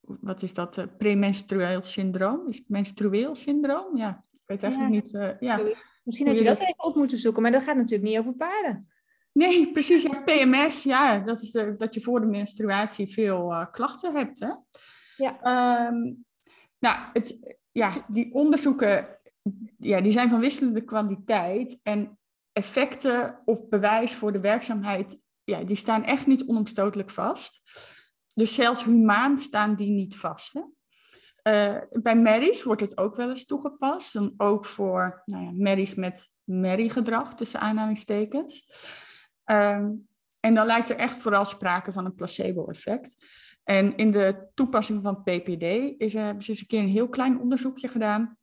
wat 0.00 0.42
is 0.42 0.54
dat? 0.54 0.86
Premenstrueel 0.98 1.82
syndroom? 1.82 2.48
Is 2.48 2.58
het 2.58 2.68
menstrueel 2.68 3.34
syndroom? 3.34 3.96
Ja, 3.96 4.24
ik 4.32 4.40
weet 4.46 4.62
eigenlijk 4.62 4.92
niet. 4.92 5.36
Ja. 5.40 5.60
Misschien 6.02 6.26
had 6.26 6.38
je 6.38 6.44
dat 6.44 6.58
even 6.58 6.84
op 6.84 6.94
moeten 6.94 7.18
zoeken, 7.18 7.42
maar 7.42 7.50
dat 7.50 7.62
gaat 7.62 7.76
natuurlijk 7.76 8.08
niet 8.08 8.18
over 8.18 8.34
paarden. 8.34 8.88
Nee, 9.36 9.72
precies. 9.72 10.02
Ja, 10.02 10.22
PMS, 10.24 10.82
ja, 10.82 11.18
dat 11.18 11.42
is 11.42 11.50
de, 11.50 11.74
dat 11.76 11.94
je 11.94 12.00
voor 12.00 12.20
de 12.20 12.26
menstruatie 12.26 13.06
veel 13.06 13.68
klachten 13.70 14.14
hebt. 14.14 14.40
Hè? 14.40 14.50
Ja. 15.16 15.86
Um, 15.88 16.24
nou, 16.78 16.98
het, 17.12 17.56
ja, 17.72 18.04
die 18.08 18.34
onderzoeken 18.34 19.16
ja, 19.78 20.00
die 20.00 20.12
zijn 20.12 20.28
van 20.28 20.40
wisselende 20.40 20.84
kwaliteit. 20.84 21.80
En 21.82 22.18
effecten 22.52 23.42
of 23.44 23.68
bewijs 23.68 24.14
voor 24.14 24.32
de 24.32 24.40
werkzaamheid, 24.40 25.18
ja, 25.44 25.64
die 25.64 25.76
staan 25.76 26.04
echt 26.04 26.26
niet 26.26 26.46
onomstotelijk 26.46 27.10
vast. 27.10 27.62
Dus 28.34 28.54
zelfs 28.54 28.84
humaan 28.84 29.38
staan 29.38 29.74
die 29.74 29.90
niet 29.90 30.16
vast. 30.16 30.52
Hè? 30.52 30.60
Uh, 31.46 31.82
bij 32.02 32.16
merries 32.16 32.62
wordt 32.62 32.80
het 32.80 32.98
ook 32.98 33.16
wel 33.16 33.28
eens 33.28 33.46
toegepast. 33.46 34.12
Dan 34.12 34.34
ook 34.36 34.64
voor 34.64 35.22
nou 35.24 35.44
ja, 35.44 35.50
merries 35.54 35.94
met 35.94 36.30
merriegedrag, 36.44 37.34
tussen 37.34 37.60
aanhalingstekens. 37.60 38.66
Uh, 39.46 39.86
en 40.40 40.54
dan 40.54 40.66
lijkt 40.66 40.90
er 40.90 40.96
echt 40.96 41.16
vooral 41.16 41.44
sprake 41.44 41.92
van 41.92 42.04
een 42.04 42.14
placebo-effect. 42.14 43.16
En 43.64 43.96
in 43.96 44.10
de 44.10 44.48
toepassing 44.54 45.02
van 45.02 45.22
PPD 45.22 45.62
is 45.98 46.14
er, 46.14 46.24
hebben 46.24 46.42
ze 46.42 46.50
eens 46.50 46.60
een 46.60 46.66
keer 46.66 46.80
een 46.80 46.88
heel 46.88 47.08
klein 47.08 47.40
onderzoekje 47.40 47.88
gedaan 47.88 48.36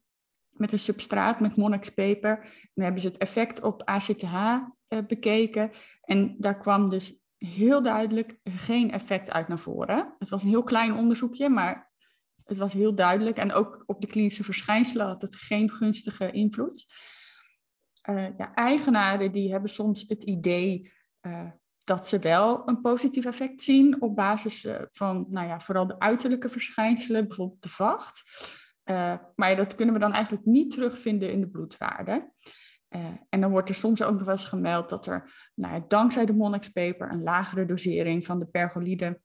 met 0.50 0.72
een 0.72 0.79
substraat 0.79 1.39
met 1.39 1.55
monnikspeper. 1.55 2.36
Dan 2.74 2.83
hebben 2.83 3.01
ze 3.01 3.07
het 3.07 3.17
effect 3.17 3.62
op 3.62 3.83
ACTH 3.83 4.24
eh, 4.24 5.00
bekeken. 5.07 5.72
En 6.01 6.36
daar 6.38 6.57
kwam 6.57 6.89
dus 6.89 7.19
heel 7.38 7.81
duidelijk 7.81 8.38
geen 8.43 8.91
effect 8.91 9.31
uit 9.31 9.48
naar 9.48 9.60
voren. 9.60 10.15
Het 10.19 10.29
was 10.29 10.43
een 10.43 10.50
heel 10.50 10.63
klein 10.63 10.93
onderzoekje, 10.93 11.50
maar 11.50 11.91
het 12.45 12.57
was 12.57 12.74
heel 12.74 12.95
duidelijk. 12.95 13.38
En 13.38 13.51
ook 13.51 13.83
op 13.86 14.01
de 14.01 14.07
klinische 14.07 14.43
verschijnselen 14.43 15.05
had 15.05 15.22
het 15.22 15.36
geen 15.36 15.72
gunstige 15.72 16.31
invloed. 16.31 16.86
Uh, 18.10 18.38
ja, 18.38 18.53
eigenaren 18.53 19.31
die 19.31 19.51
hebben 19.51 19.69
soms 19.69 20.05
het 20.07 20.24
idee 20.24 20.91
uh, 21.22 21.50
dat 21.83 22.07
ze 22.07 22.19
wel 22.19 22.67
een 22.67 22.81
positief 22.81 23.25
effect 23.25 23.63
zien 23.63 24.01
op 24.01 24.15
basis 24.15 24.67
van 24.91 25.25
nou 25.29 25.48
ja, 25.48 25.60
vooral 25.60 25.88
de 25.88 26.00
uiterlijke 26.00 26.50
verschijnselen, 26.50 27.27
bijvoorbeeld 27.27 27.62
de 27.62 27.69
vacht. 27.69 28.24
Maar 29.36 29.55
dat 29.55 29.75
kunnen 29.75 29.93
we 29.93 30.00
dan 30.00 30.13
eigenlijk 30.13 30.45
niet 30.45 30.72
terugvinden 30.72 31.31
in 31.31 31.39
de 31.39 31.48
bloedwaarde. 31.48 32.31
En 33.29 33.41
dan 33.41 33.51
wordt 33.51 33.69
er 33.69 33.75
soms 33.75 34.01
ook 34.01 34.13
nog 34.13 34.24
wel 34.24 34.33
eens 34.33 34.43
gemeld 34.43 34.89
dat 34.89 35.07
er 35.07 35.50
nou 35.55 35.83
dankzij 35.88 36.25
de 36.25 36.33
monnikspeper 36.33 37.12
een 37.12 37.24
lagere 37.24 37.65
dosering 37.65 38.25
van 38.25 38.39
de 38.39 38.48
pergolide 38.48 39.22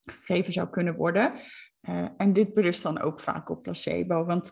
gegeven 0.00 0.52
zou 0.52 0.68
kunnen 0.68 0.94
worden. 0.94 1.32
En 2.16 2.32
dit 2.32 2.54
berust 2.54 2.82
dan 2.82 3.00
ook 3.00 3.20
vaak 3.20 3.48
op 3.48 3.62
placebo, 3.62 4.24
want 4.24 4.50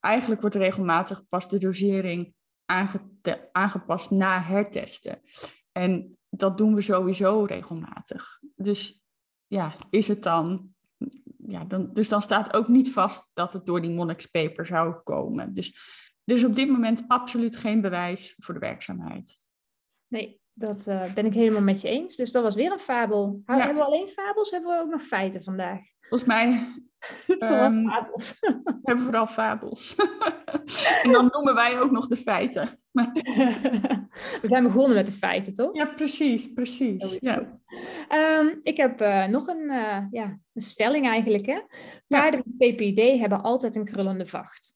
eigenlijk 0.00 0.40
wordt 0.40 0.56
regelmatig 0.56 1.28
pas 1.28 1.48
de 1.48 1.58
dosering 1.58 2.34
aangepast 3.52 4.10
na 4.10 4.40
hertesten. 4.40 5.20
En 5.72 6.18
dat 6.28 6.58
doen 6.58 6.74
we 6.74 6.80
sowieso 6.80 7.44
regelmatig. 7.44 8.40
Dus 8.54 9.04
ja, 9.46 9.74
is 9.90 10.08
het 10.08 10.22
dan 10.22 10.74
ja, 11.46 11.64
dan, 11.64 11.90
dus 11.92 12.08
dan 12.08 12.22
staat 12.22 12.54
ook 12.54 12.68
niet 12.68 12.92
vast 12.92 13.30
dat 13.34 13.52
het 13.52 13.66
door 13.66 13.80
die 13.80 13.90
monnikspeper 13.90 14.66
zou 14.66 14.94
komen. 14.94 15.54
Dus 15.54 15.78
er 16.24 16.34
is 16.34 16.44
op 16.44 16.54
dit 16.54 16.68
moment 16.68 17.04
absoluut 17.08 17.56
geen 17.56 17.80
bewijs 17.80 18.34
voor 18.38 18.54
de 18.54 18.60
werkzaamheid. 18.60 19.36
Nee, 20.06 20.40
dat 20.52 20.86
uh, 20.86 21.12
ben 21.12 21.26
ik 21.26 21.34
helemaal 21.34 21.62
met 21.62 21.80
je 21.80 21.88
eens. 21.88 22.16
Dus 22.16 22.32
dat 22.32 22.42
was 22.42 22.54
weer 22.54 22.72
een 22.72 22.78
fabel. 22.78 23.42
Ja. 23.46 23.56
Hebben 23.56 23.76
we 23.76 23.84
alleen 23.84 24.08
fabels? 24.08 24.50
Hebben 24.50 24.76
we 24.76 24.82
ook 24.82 24.90
nog 24.90 25.02
feiten 25.02 25.42
vandaag? 25.42 25.80
Volgens 26.00 26.28
mij 26.28 26.74
vooral 27.26 27.64
um, 27.64 27.88
fabels. 27.88 28.36
hebben 28.40 28.96
we 28.96 29.02
vooral 29.02 29.26
fabels. 29.26 29.94
en 31.02 31.12
dan 31.12 31.28
noemen 31.32 31.54
wij 31.54 31.80
ook 31.80 31.90
nog 31.90 32.06
de 32.06 32.16
feiten. 32.16 32.68
we 34.42 34.42
zijn 34.42 34.62
begonnen 34.62 34.96
met 34.96 35.06
de 35.06 35.12
feiten, 35.12 35.54
toch? 35.54 35.74
Ja, 35.74 35.86
precies, 35.86 36.52
precies. 36.52 37.16
Ja. 37.20 37.60
Um, 38.40 38.60
ik 38.62 38.76
heb 38.76 39.00
uh, 39.00 39.26
nog 39.26 39.46
een, 39.46 39.62
uh, 39.62 39.98
ja, 40.10 40.38
een 40.52 40.62
stelling 40.62 41.06
eigenlijk. 41.06 41.46
Hè? 41.46 41.60
Paarden 42.08 42.42
met 42.44 42.76
PPD 42.76 43.18
hebben 43.18 43.42
altijd 43.42 43.76
een 43.76 43.84
krullende 43.84 44.26
vacht. 44.26 44.74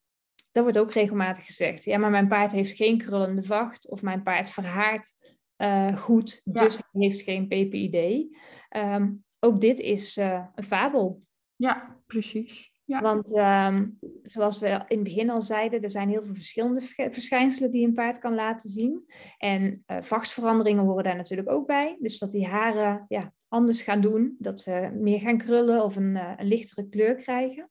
Dat 0.52 0.62
wordt 0.62 0.78
ook 0.78 0.92
regelmatig 0.92 1.44
gezegd. 1.44 1.84
Ja, 1.84 1.98
maar 1.98 2.10
mijn 2.10 2.28
paard 2.28 2.52
heeft 2.52 2.76
geen 2.76 2.98
krullende 2.98 3.42
vacht 3.42 3.90
of 3.90 4.02
mijn 4.02 4.22
paard 4.22 4.48
verhaart 4.48 5.14
uh, 5.56 5.96
goed, 5.96 6.40
dus 6.44 6.76
hij 6.76 7.02
heeft 7.02 7.22
geen 7.22 7.46
PPID. 7.46 7.94
Um, 7.94 8.30
ehm, 8.68 9.12
ook 9.40 9.60
dit 9.60 9.78
is 9.78 10.16
een 10.16 10.64
fabel. 10.64 11.20
Ja, 11.56 11.99
precies. 12.10 12.72
Ja. 12.84 13.00
Want 13.00 13.36
um, 13.36 13.98
zoals 14.22 14.58
we 14.58 14.66
in 14.66 14.98
het 14.98 15.02
begin 15.02 15.30
al 15.30 15.42
zeiden, 15.42 15.82
er 15.82 15.90
zijn 15.90 16.08
heel 16.08 16.22
veel 16.22 16.34
verschillende 16.34 16.80
verschijnselen 17.10 17.70
die 17.70 17.86
een 17.86 17.92
paard 17.92 18.18
kan 18.18 18.34
laten 18.34 18.70
zien. 18.70 19.04
En 19.38 19.84
uh, 19.86 19.96
vachtveranderingen 20.00 20.84
horen 20.84 21.04
daar 21.04 21.16
natuurlijk 21.16 21.50
ook 21.50 21.66
bij. 21.66 21.96
Dus 22.00 22.18
dat 22.18 22.30
die 22.30 22.46
haren 22.46 23.04
ja, 23.08 23.32
anders 23.48 23.82
gaan 23.82 24.00
doen, 24.00 24.36
dat 24.38 24.60
ze 24.60 24.90
meer 24.94 25.20
gaan 25.20 25.38
krullen 25.38 25.84
of 25.84 25.96
een, 25.96 26.14
uh, 26.14 26.32
een 26.36 26.46
lichtere 26.46 26.88
kleur 26.88 27.14
krijgen. 27.14 27.70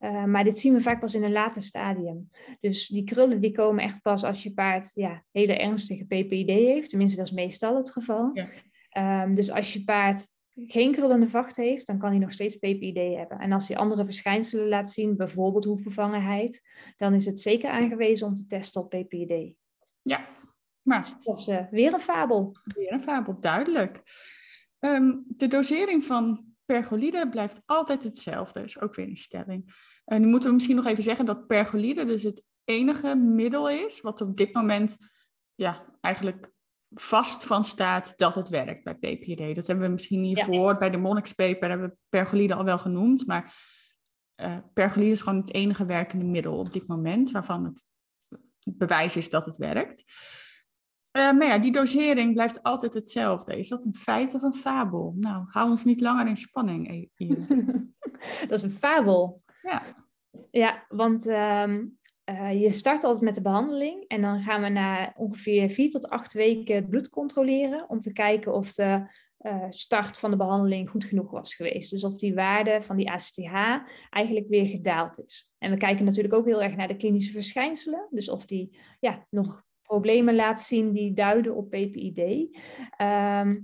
Uh, 0.00 0.24
maar 0.24 0.44
dit 0.44 0.58
zien 0.58 0.72
we 0.72 0.80
vaak 0.80 1.00
pas 1.00 1.14
in 1.14 1.22
een 1.22 1.32
later 1.32 1.62
stadium. 1.62 2.30
Dus 2.60 2.88
die 2.88 3.04
krullen 3.04 3.40
die 3.40 3.52
komen 3.52 3.84
echt 3.84 4.02
pas 4.02 4.24
als 4.24 4.42
je 4.42 4.52
paard 4.52 4.90
ja, 4.94 5.24
hele 5.32 5.58
ernstige 5.58 6.04
PPID 6.04 6.48
heeft. 6.48 6.90
Tenminste, 6.90 7.16
dat 7.16 7.26
is 7.26 7.32
meestal 7.32 7.76
het 7.76 7.90
geval. 7.90 8.30
Ja. 8.32 8.46
Um, 9.22 9.34
dus 9.34 9.50
als 9.50 9.72
je 9.72 9.84
paard 9.84 10.28
geen 10.54 10.92
krullende 10.92 11.28
vacht 11.28 11.56
heeft, 11.56 11.86
dan 11.86 11.98
kan 11.98 12.10
hij 12.10 12.18
nog 12.18 12.32
steeds 12.32 12.56
PPID 12.56 12.96
hebben. 12.96 13.38
En 13.38 13.52
als 13.52 13.68
hij 13.68 13.76
andere 13.76 14.04
verschijnselen 14.04 14.68
laat 14.68 14.90
zien, 14.90 15.16
bijvoorbeeld 15.16 15.64
hoefbevangenheid, 15.64 16.62
dan 16.96 17.14
is 17.14 17.26
het 17.26 17.40
zeker 17.40 17.70
aangewezen 17.70 18.26
om 18.26 18.34
te 18.34 18.46
testen 18.46 18.82
op 18.82 18.88
PPID. 18.88 19.54
Ja, 20.02 20.26
maar 20.82 21.00
dus 21.00 21.24
dat 21.24 21.36
is 21.36 21.48
uh, 21.48 21.70
weer 21.70 21.92
een 21.92 22.00
fabel. 22.00 22.52
Weer 22.74 22.92
een 22.92 23.00
fabel, 23.00 23.40
duidelijk. 23.40 24.02
Um, 24.78 25.24
de 25.26 25.46
dosering 25.46 26.04
van 26.04 26.44
pergolide 26.64 27.28
blijft 27.28 27.62
altijd 27.66 28.02
hetzelfde, 28.02 28.62
is 28.62 28.80
ook 28.80 28.94
weer 28.94 29.08
een 29.08 29.16
stelling. 29.16 29.74
En 30.04 30.20
nu 30.20 30.26
moeten 30.26 30.48
we 30.48 30.54
misschien 30.54 30.76
nog 30.76 30.86
even 30.86 31.02
zeggen 31.02 31.26
dat 31.26 31.46
pergolide 31.46 32.04
dus 32.04 32.22
het 32.22 32.44
enige 32.64 33.14
middel 33.14 33.70
is 33.70 34.00
wat 34.00 34.20
op 34.20 34.36
dit 34.36 34.54
moment 34.54 34.96
ja, 35.54 35.84
eigenlijk 36.00 36.50
vast 36.94 37.44
van 37.44 37.64
staat 37.64 38.18
dat 38.18 38.34
het 38.34 38.48
werkt 38.48 38.84
bij 38.84 38.94
PPD. 38.94 39.54
Dat 39.54 39.66
hebben 39.66 39.86
we 39.86 39.92
misschien 39.92 40.22
hiervoor 40.22 40.68
ja. 40.68 40.78
bij 40.78 40.90
de 40.90 40.96
monnikspaper 40.96 41.68
hebben 41.68 41.88
we 41.88 41.96
pergolide 42.08 42.54
al 42.54 42.64
wel 42.64 42.78
genoemd, 42.78 43.26
maar 43.26 43.54
uh, 44.36 44.56
pergolide 44.72 45.10
is 45.10 45.20
gewoon 45.20 45.40
het 45.40 45.54
enige 45.54 45.84
werkende 45.84 46.24
middel 46.24 46.58
op 46.58 46.72
dit 46.72 46.86
moment 46.86 47.30
waarvan 47.30 47.64
het 47.64 47.84
bewijs 48.76 49.16
is 49.16 49.30
dat 49.30 49.44
het 49.44 49.56
werkt. 49.56 50.04
Uh, 51.12 51.32
maar 51.32 51.46
ja, 51.46 51.58
die 51.58 51.72
dosering 51.72 52.32
blijft 52.32 52.62
altijd 52.62 52.94
hetzelfde. 52.94 53.58
Is 53.58 53.68
dat 53.68 53.84
een 53.84 53.94
feit 53.94 54.34
of 54.34 54.42
een 54.42 54.54
fabel? 54.54 55.14
Nou, 55.18 55.44
hou 55.46 55.70
ons 55.70 55.84
niet 55.84 56.00
langer 56.00 56.26
in 56.26 56.36
spanning. 56.36 57.10
dat 58.48 58.50
is 58.50 58.62
een 58.62 58.70
fabel. 58.70 59.42
Ja. 59.62 59.82
Ja, 60.50 60.84
want 60.88 61.26
um, 61.26 61.98
uh, 62.30 62.60
je 62.60 62.70
start 62.70 63.04
altijd 63.04 63.24
met 63.24 63.34
de 63.34 63.42
behandeling 63.42 64.04
en 64.08 64.20
dan 64.20 64.42
gaan 64.42 64.62
we 64.62 64.68
na 64.68 65.12
ongeveer 65.16 65.70
vier 65.70 65.90
tot 65.90 66.08
acht 66.08 66.32
weken 66.32 66.74
het 66.74 66.88
bloed 66.88 67.08
controleren 67.08 67.88
om 67.88 68.00
te 68.00 68.12
kijken 68.12 68.54
of 68.54 68.72
de 68.72 69.06
uh, 69.40 69.64
start 69.68 70.18
van 70.18 70.30
de 70.30 70.36
behandeling 70.36 70.88
goed 70.88 71.04
genoeg 71.04 71.30
was 71.30 71.54
geweest. 71.54 71.90
Dus 71.90 72.04
of 72.04 72.16
die 72.16 72.34
waarde 72.34 72.82
van 72.82 72.96
die 72.96 73.10
ACTH 73.10 73.52
eigenlijk 74.10 74.48
weer 74.48 74.66
gedaald 74.66 75.24
is. 75.24 75.52
En 75.58 75.70
we 75.70 75.76
kijken 75.76 76.04
natuurlijk 76.04 76.34
ook 76.34 76.46
heel 76.46 76.62
erg 76.62 76.76
naar 76.76 76.88
de 76.88 76.96
klinische 76.96 77.32
verschijnselen, 77.32 78.06
dus 78.10 78.28
of 78.28 78.44
die 78.44 78.76
ja, 79.00 79.26
nog 79.30 79.64
problemen 79.82 80.34
laat 80.34 80.60
zien 80.60 80.92
die 80.92 81.12
duiden 81.12 81.56
op 81.56 81.68
PPID. 81.68 82.48
Ehm, 82.96 83.58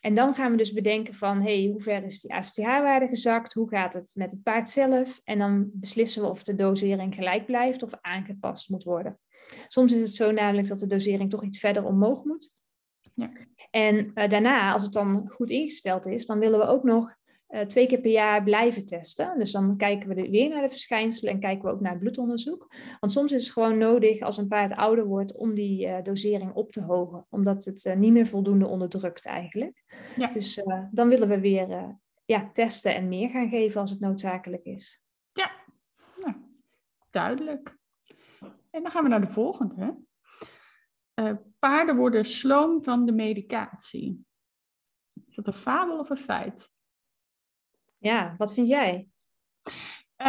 en 0.00 0.14
dan 0.14 0.34
gaan 0.34 0.50
we 0.50 0.56
dus 0.56 0.72
bedenken 0.72 1.14
van, 1.14 1.42
hey, 1.42 1.68
hoe 1.72 1.80
ver 1.80 2.04
is 2.04 2.20
die 2.20 2.34
ASTH-waarde 2.34 3.08
gezakt? 3.08 3.54
Hoe 3.54 3.68
gaat 3.68 3.94
het 3.94 4.12
met 4.14 4.32
het 4.32 4.42
paard 4.42 4.70
zelf? 4.70 5.20
En 5.24 5.38
dan 5.38 5.70
beslissen 5.72 6.22
we 6.22 6.28
of 6.28 6.42
de 6.42 6.54
dosering 6.54 7.14
gelijk 7.14 7.46
blijft 7.46 7.82
of 7.82 7.92
aangepast 8.00 8.68
moet 8.68 8.84
worden. 8.84 9.18
Soms 9.68 9.92
is 9.92 10.00
het 10.00 10.14
zo 10.14 10.30
namelijk 10.30 10.68
dat 10.68 10.78
de 10.78 10.86
dosering 10.86 11.30
toch 11.30 11.44
iets 11.44 11.58
verder 11.58 11.84
omhoog 11.84 12.24
moet. 12.24 12.56
Ja. 13.14 13.30
En 13.70 14.10
uh, 14.14 14.28
daarna, 14.28 14.72
als 14.72 14.82
het 14.82 14.92
dan 14.92 15.28
goed 15.30 15.50
ingesteld 15.50 16.06
is, 16.06 16.26
dan 16.26 16.38
willen 16.38 16.58
we 16.58 16.66
ook 16.66 16.82
nog 16.82 17.16
uh, 17.48 17.60
twee 17.60 17.86
keer 17.86 18.00
per 18.00 18.10
jaar 18.10 18.42
blijven 18.42 18.86
testen. 18.86 19.38
Dus 19.38 19.52
dan 19.52 19.76
kijken 19.76 20.08
we 20.08 20.30
weer 20.30 20.48
naar 20.48 20.62
de 20.62 20.68
verschijnselen 20.68 21.32
en 21.32 21.40
kijken 21.40 21.64
we 21.64 21.70
ook 21.70 21.80
naar 21.80 21.90
het 21.90 22.00
bloedonderzoek. 22.00 22.74
Want 23.00 23.12
soms 23.12 23.32
is 23.32 23.44
het 23.44 23.52
gewoon 23.52 23.78
nodig 23.78 24.20
als 24.20 24.36
een 24.36 24.48
paard 24.48 24.76
ouder 24.76 25.04
wordt 25.04 25.36
om 25.36 25.54
die 25.54 25.86
uh, 25.86 26.02
dosering 26.02 26.52
op 26.52 26.72
te 26.72 26.82
hogen, 26.82 27.26
omdat 27.30 27.64
het 27.64 27.84
uh, 27.84 27.94
niet 27.94 28.12
meer 28.12 28.26
voldoende 28.26 28.66
onderdrukt 28.66 29.26
eigenlijk. 29.26 29.84
Ja. 30.16 30.32
Dus 30.32 30.62
dan 30.90 31.08
willen 31.08 31.28
we 31.28 31.40
weer 31.40 31.96
ja, 32.24 32.50
testen 32.52 32.94
en 32.94 33.08
meer 33.08 33.28
gaan 33.28 33.48
geven 33.48 33.80
als 33.80 33.90
het 33.90 34.00
noodzakelijk 34.00 34.64
is. 34.64 35.02
Ja, 35.32 35.50
nou, 36.16 36.36
duidelijk. 37.10 37.76
En 38.70 38.82
dan 38.82 38.90
gaan 38.90 39.02
we 39.02 39.08
naar 39.08 39.20
de 39.20 39.26
volgende. 39.26 39.98
paarden 41.58 41.96
worden 41.96 42.24
sloom 42.24 42.82
van 42.82 43.06
de 43.06 43.12
medicatie. 43.12 44.26
Is 45.28 45.34
dat 45.34 45.46
een 45.46 45.52
fabel 45.52 45.98
of 45.98 46.10
een 46.10 46.16
feit? 46.16 46.76
Ja, 47.98 48.34
wat 48.38 48.54
vind 48.54 48.68
jij? 48.68 49.08
Uh, 50.18 50.26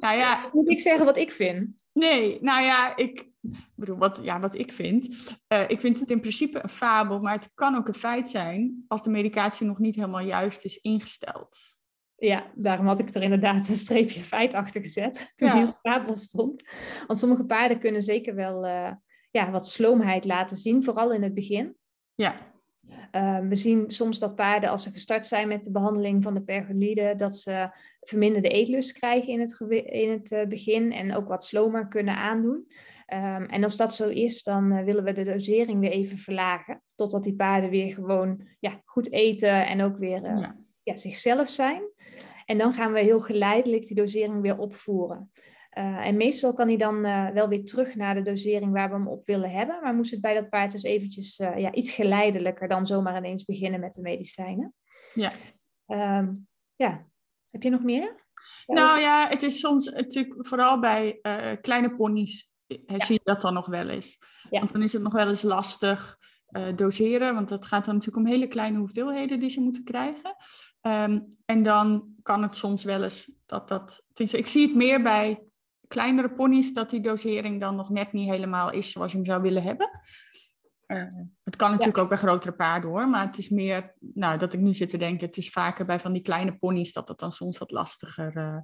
nou 0.00 0.16
ja. 0.16 0.40
Moet 0.52 0.68
ik 0.68 0.80
zeggen 0.80 1.04
wat 1.04 1.16
ik 1.16 1.32
vind? 1.32 1.82
Nee, 1.92 2.38
nou 2.40 2.64
ja, 2.64 2.96
ik 2.96 3.30
bedoel, 3.74 3.96
wat, 3.96 4.20
ja, 4.22 4.40
wat 4.40 4.54
ik 4.54 4.72
vind. 4.72 5.08
Uh, 5.48 5.64
ik 5.68 5.80
vind 5.80 6.00
het 6.00 6.10
in 6.10 6.20
principe 6.20 6.62
een 6.62 6.68
fabel, 6.68 7.20
maar 7.20 7.34
het 7.34 7.54
kan 7.54 7.76
ook 7.76 7.88
een 7.88 7.94
feit 7.94 8.28
zijn 8.28 8.84
als 8.88 9.02
de 9.02 9.10
medicatie 9.10 9.66
nog 9.66 9.78
niet 9.78 9.94
helemaal 9.94 10.20
juist 10.20 10.64
is 10.64 10.78
ingesteld. 10.78 11.58
Ja, 12.16 12.50
daarom 12.54 12.86
had 12.86 12.98
ik 12.98 13.14
er 13.14 13.22
inderdaad 13.22 13.68
een 13.68 13.76
streepje 13.76 14.20
feit 14.20 14.54
achter 14.54 14.80
gezet 14.80 15.32
toen 15.34 15.48
ja. 15.48 15.60
in 15.60 15.74
fabel 15.82 16.16
stond. 16.16 16.62
Want 17.06 17.18
sommige 17.18 17.44
paarden 17.44 17.78
kunnen 17.78 18.02
zeker 18.02 18.34
wel 18.34 18.66
uh, 18.66 18.92
ja, 19.30 19.50
wat 19.50 19.68
sloomheid 19.68 20.24
laten 20.24 20.56
zien, 20.56 20.84
vooral 20.84 21.12
in 21.12 21.22
het 21.22 21.34
begin. 21.34 21.76
Ja. 22.14 22.47
Ehm, 23.10 23.48
we 23.48 23.54
zien 23.54 23.90
soms 23.90 24.18
dat 24.18 24.34
paarden, 24.34 24.70
als 24.70 24.82
ze 24.82 24.90
gestart 24.90 25.26
zijn 25.26 25.48
met 25.48 25.64
de 25.64 25.70
behandeling 25.70 26.22
van 26.22 26.34
de 26.34 26.42
pergolide, 26.42 27.14
dat 27.16 27.36
ze 27.36 27.70
verminderde 28.00 28.48
eetlust 28.48 28.92
krijgen 28.92 29.32
in 29.32 29.40
het, 29.40 29.60
in 29.84 30.10
het 30.10 30.30
uh, 30.30 30.46
begin 30.46 30.92
en 30.92 31.14
ook 31.14 31.28
wat 31.28 31.44
slomer 31.44 31.88
kunnen 31.88 32.16
aandoen. 32.16 32.66
Um, 33.14 33.44
en 33.44 33.64
als 33.64 33.76
dat 33.76 33.94
zo 33.94 34.08
is, 34.08 34.42
dan 34.42 34.72
uh, 34.72 34.84
willen 34.84 35.04
we 35.04 35.12
de 35.12 35.24
dosering 35.24 35.80
weer 35.80 35.90
even 35.90 36.16
verlagen, 36.16 36.82
totdat 36.94 37.22
die 37.22 37.36
paarden 37.36 37.70
weer 37.70 37.94
gewoon 37.94 38.46
ja, 38.58 38.80
goed 38.84 39.12
eten 39.12 39.66
en 39.66 39.82
ook 39.82 39.98
weer 39.98 40.22
ja. 40.22 40.56
Ja, 40.82 40.96
zichzelf 40.96 41.48
zijn. 41.48 41.82
En 42.44 42.58
dan 42.58 42.74
gaan 42.74 42.92
we 42.92 43.00
heel 43.00 43.20
geleidelijk 43.20 43.86
die 43.86 43.96
dosering 43.96 44.40
weer 44.40 44.58
opvoeren. 44.58 45.30
Uh, 45.78 46.06
en 46.06 46.16
meestal 46.16 46.54
kan 46.54 46.68
hij 46.68 46.76
dan 46.76 47.06
uh, 47.06 47.30
wel 47.30 47.48
weer 47.48 47.64
terug 47.64 47.94
naar 47.94 48.14
de 48.14 48.22
dosering 48.22 48.72
waar 48.72 48.88
we 48.88 48.94
hem 48.94 49.08
op 49.08 49.26
willen 49.26 49.50
hebben. 49.50 49.78
Maar 49.82 49.94
moest 49.94 50.10
het 50.10 50.20
bij 50.20 50.34
dat 50.34 50.48
paard 50.48 50.72
dus 50.72 50.82
eventjes 50.82 51.38
uh, 51.38 51.58
ja, 51.58 51.72
iets 51.72 51.92
geleidelijker 51.92 52.68
dan 52.68 52.86
zomaar 52.86 53.16
ineens 53.16 53.44
beginnen 53.44 53.80
met 53.80 53.94
de 53.94 54.02
medicijnen. 54.02 54.74
Ja. 55.14 55.32
Um, 55.86 56.46
ja. 56.76 57.06
Heb 57.50 57.62
je 57.62 57.70
nog 57.70 57.82
meer? 57.82 58.26
Nou 58.66 59.00
ja, 59.00 59.28
het 59.28 59.42
is 59.42 59.60
soms 59.60 59.90
natuurlijk 59.90 60.46
vooral 60.46 60.80
bij 60.80 61.18
kleine 61.60 61.96
ponies 61.96 62.50
ja. 62.66 63.04
zie 63.04 63.14
je 63.14 63.20
dat 63.24 63.40
dan 63.40 63.54
nog 63.54 63.66
wel 63.66 63.88
eens. 63.88 64.18
Ja. 64.50 64.58
Want 64.58 64.72
dan 64.72 64.82
is 64.82 64.92
het 64.92 65.02
nog 65.02 65.12
wel 65.12 65.28
eens 65.28 65.42
lastig 65.42 66.18
doseren, 66.74 67.34
want 67.34 67.50
het 67.50 67.66
gaat 67.66 67.84
dan 67.84 67.94
natuurlijk 67.94 68.26
om 68.26 68.32
hele 68.32 68.48
kleine 68.48 68.78
hoeveelheden 68.78 69.40
die 69.40 69.50
ze 69.50 69.60
moeten 69.60 69.84
krijgen. 69.84 70.36
Um, 70.82 71.28
en 71.44 71.62
dan 71.62 72.14
kan 72.22 72.42
het 72.42 72.56
soms 72.56 72.84
wel 72.84 73.02
eens 73.02 73.30
dat 73.46 73.68
dat. 73.68 74.04
Ik 74.14 74.46
zie 74.46 74.66
het 74.66 74.76
meer 74.76 75.02
bij 75.02 75.47
kleinere 75.88 76.30
ponies 76.30 76.74
dat 76.74 76.90
die 76.90 77.00
dosering 77.00 77.60
dan 77.60 77.76
nog 77.76 77.90
net 77.90 78.12
niet 78.12 78.28
helemaal 78.28 78.72
is 78.72 78.90
zoals 78.90 79.12
je 79.12 79.16
hem 79.18 79.26
zou 79.26 79.42
willen 79.42 79.62
hebben. 79.62 79.90
Uh, 80.86 81.04
het 81.44 81.56
kan 81.56 81.70
natuurlijk 81.70 81.98
ook 81.98 82.08
bij 82.08 82.18
grotere 82.18 82.52
paarden 82.52 82.90
hoor, 82.90 83.08
maar 83.08 83.26
het 83.26 83.38
is 83.38 83.48
meer, 83.48 83.94
nou 83.98 84.38
dat 84.38 84.54
ik 84.54 84.60
nu 84.60 84.74
zit 84.74 84.88
te 84.88 84.96
denken, 84.96 85.26
het 85.26 85.36
is 85.36 85.50
vaker 85.50 85.84
bij 85.84 86.00
van 86.00 86.12
die 86.12 86.22
kleine 86.22 86.56
ponies 86.56 86.92
dat 86.92 87.08
het 87.08 87.18
dan 87.18 87.32
soms 87.32 87.58
wat 87.58 87.70
lastiger 87.70 88.36
uh, 88.36 88.58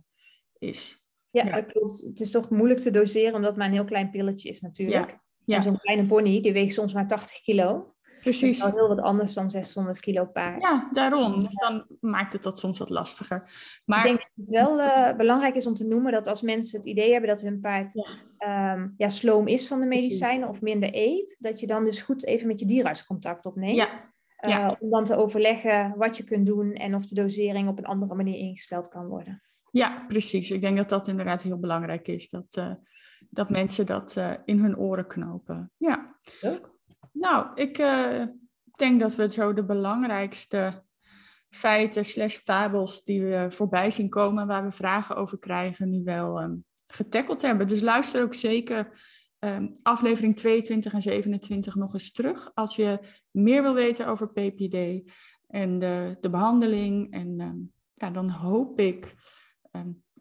is. 0.58 1.02
Ja, 1.30 1.44
ja, 1.44 1.54
dat 1.54 1.66
klopt. 1.66 2.00
Het 2.00 2.20
is 2.20 2.30
toch 2.30 2.50
moeilijk 2.50 2.80
te 2.80 2.90
doseren 2.90 3.34
omdat 3.34 3.50
het 3.50 3.58
maar 3.58 3.68
een 3.68 3.74
heel 3.74 3.84
klein 3.84 4.10
pilletje 4.10 4.48
is 4.48 4.60
natuurlijk. 4.60 5.10
Ja. 5.10 5.22
Ja. 5.44 5.56
En 5.56 5.62
zo'n 5.62 5.78
kleine 5.78 6.06
pony, 6.06 6.40
die 6.40 6.52
weegt 6.52 6.74
soms 6.74 6.92
maar 6.92 7.06
80 7.06 7.40
kilo. 7.40 7.94
Precies. 8.24 8.58
Dat 8.58 8.68
is 8.68 8.74
heel 8.74 8.88
wat 8.88 9.00
anders 9.00 9.34
dan 9.34 9.50
600 9.50 10.00
kilo 10.00 10.24
paard. 10.24 10.62
Ja, 10.62 10.90
daarom. 10.92 11.40
Dus 11.40 11.54
dan 11.54 11.86
maakt 12.00 12.32
het 12.32 12.42
dat 12.42 12.58
soms 12.58 12.78
wat 12.78 12.90
lastiger. 12.90 13.50
Maar... 13.84 13.98
Ik 13.98 14.04
denk 14.04 14.18
dat 14.18 14.46
het 14.46 14.50
wel 14.50 14.78
uh, 14.78 15.16
belangrijk 15.16 15.54
is 15.54 15.66
om 15.66 15.74
te 15.74 15.86
noemen 15.86 16.12
dat 16.12 16.26
als 16.26 16.42
mensen 16.42 16.78
het 16.78 16.88
idee 16.88 17.10
hebben 17.10 17.28
dat 17.28 17.40
hun 17.40 17.60
paard 17.60 17.92
ja. 18.38 18.72
Um, 18.72 18.94
ja 18.96 19.08
sloom 19.08 19.46
is 19.46 19.66
van 19.66 19.80
de 19.80 19.86
medicijnen 19.86 20.48
of 20.48 20.60
minder 20.60 20.88
eet, 20.92 21.36
dat 21.40 21.60
je 21.60 21.66
dan 21.66 21.84
dus 21.84 22.02
goed 22.02 22.26
even 22.26 22.46
met 22.46 22.60
je 22.60 22.66
dierarts 22.66 23.06
contact 23.06 23.46
opneemt. 23.46 23.76
Ja. 23.76 24.50
Uh, 24.50 24.50
ja. 24.50 24.76
Om 24.80 24.90
dan 24.90 25.04
te 25.04 25.16
overleggen 25.16 25.94
wat 25.96 26.16
je 26.16 26.24
kunt 26.24 26.46
doen 26.46 26.72
en 26.72 26.94
of 26.94 27.06
de 27.06 27.14
dosering 27.14 27.68
op 27.68 27.78
een 27.78 27.86
andere 27.86 28.14
manier 28.14 28.38
ingesteld 28.38 28.88
kan 28.88 29.06
worden. 29.06 29.42
Ja, 29.70 30.04
precies. 30.08 30.50
Ik 30.50 30.60
denk 30.60 30.76
dat 30.76 30.88
dat 30.88 31.08
inderdaad 31.08 31.42
heel 31.42 31.58
belangrijk 31.58 32.08
is. 32.08 32.28
Dat, 32.28 32.56
uh, 32.58 32.72
dat 33.30 33.50
mensen 33.50 33.86
dat 33.86 34.16
in 34.44 34.58
hun 34.58 34.78
oren 34.78 35.06
knopen. 35.06 35.72
Ja. 35.76 36.16
Leuk. 36.40 36.72
Nou, 37.14 37.46
ik 37.54 37.78
uh, 37.78 38.24
denk 38.76 39.00
dat 39.00 39.14
we 39.14 39.30
zo 39.30 39.52
de 39.52 39.64
belangrijkste 39.64 40.82
feiten 41.50 42.04
slash 42.04 42.36
fabels 42.36 43.04
die 43.04 43.22
we 43.22 43.46
voorbij 43.50 43.90
zien 43.90 44.08
komen, 44.08 44.46
waar 44.46 44.64
we 44.64 44.70
vragen 44.70 45.16
over 45.16 45.38
krijgen, 45.38 45.90
nu 45.90 46.02
wel 46.04 46.42
um, 46.42 46.64
getackeld 46.86 47.42
hebben. 47.42 47.66
Dus 47.66 47.80
luister 47.80 48.22
ook 48.22 48.34
zeker 48.34 49.00
um, 49.38 49.72
aflevering 49.82 50.36
22 50.36 50.92
en 50.92 51.02
27 51.02 51.74
nog 51.74 51.92
eens 51.92 52.12
terug 52.12 52.50
als 52.54 52.76
je 52.76 52.98
meer 53.30 53.62
wil 53.62 53.74
weten 53.74 54.06
over 54.06 54.32
PPD 54.32 55.10
en 55.46 55.78
de, 55.78 56.16
de 56.20 56.30
behandeling. 56.30 57.12
En 57.12 57.40
um, 57.40 57.72
ja, 57.94 58.10
dan 58.10 58.30
hoop 58.30 58.80
ik, 58.80 59.14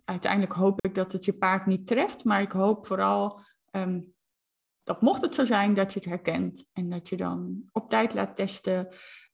uiteindelijk 0.05 0.53
hoop 0.53 0.85
ik 0.85 0.95
dat 0.95 1.11
het 1.11 1.25
je 1.25 1.33
paard 1.33 1.65
niet 1.65 1.87
treft, 1.87 2.23
maar 2.23 2.41
ik 2.41 2.51
hoop 2.51 2.85
vooral 2.85 3.41
dat 4.83 5.01
mocht 5.01 5.21
het 5.21 5.35
zo 5.35 5.45
zijn 5.45 5.73
dat 5.73 5.93
je 5.93 5.99
het 5.99 6.09
herkent 6.09 6.69
en 6.73 6.89
dat 6.89 7.09
je 7.09 7.17
dan 7.17 7.63
op 7.71 7.89
tijd 7.89 8.13
laat 8.13 8.35
testen 8.35 8.87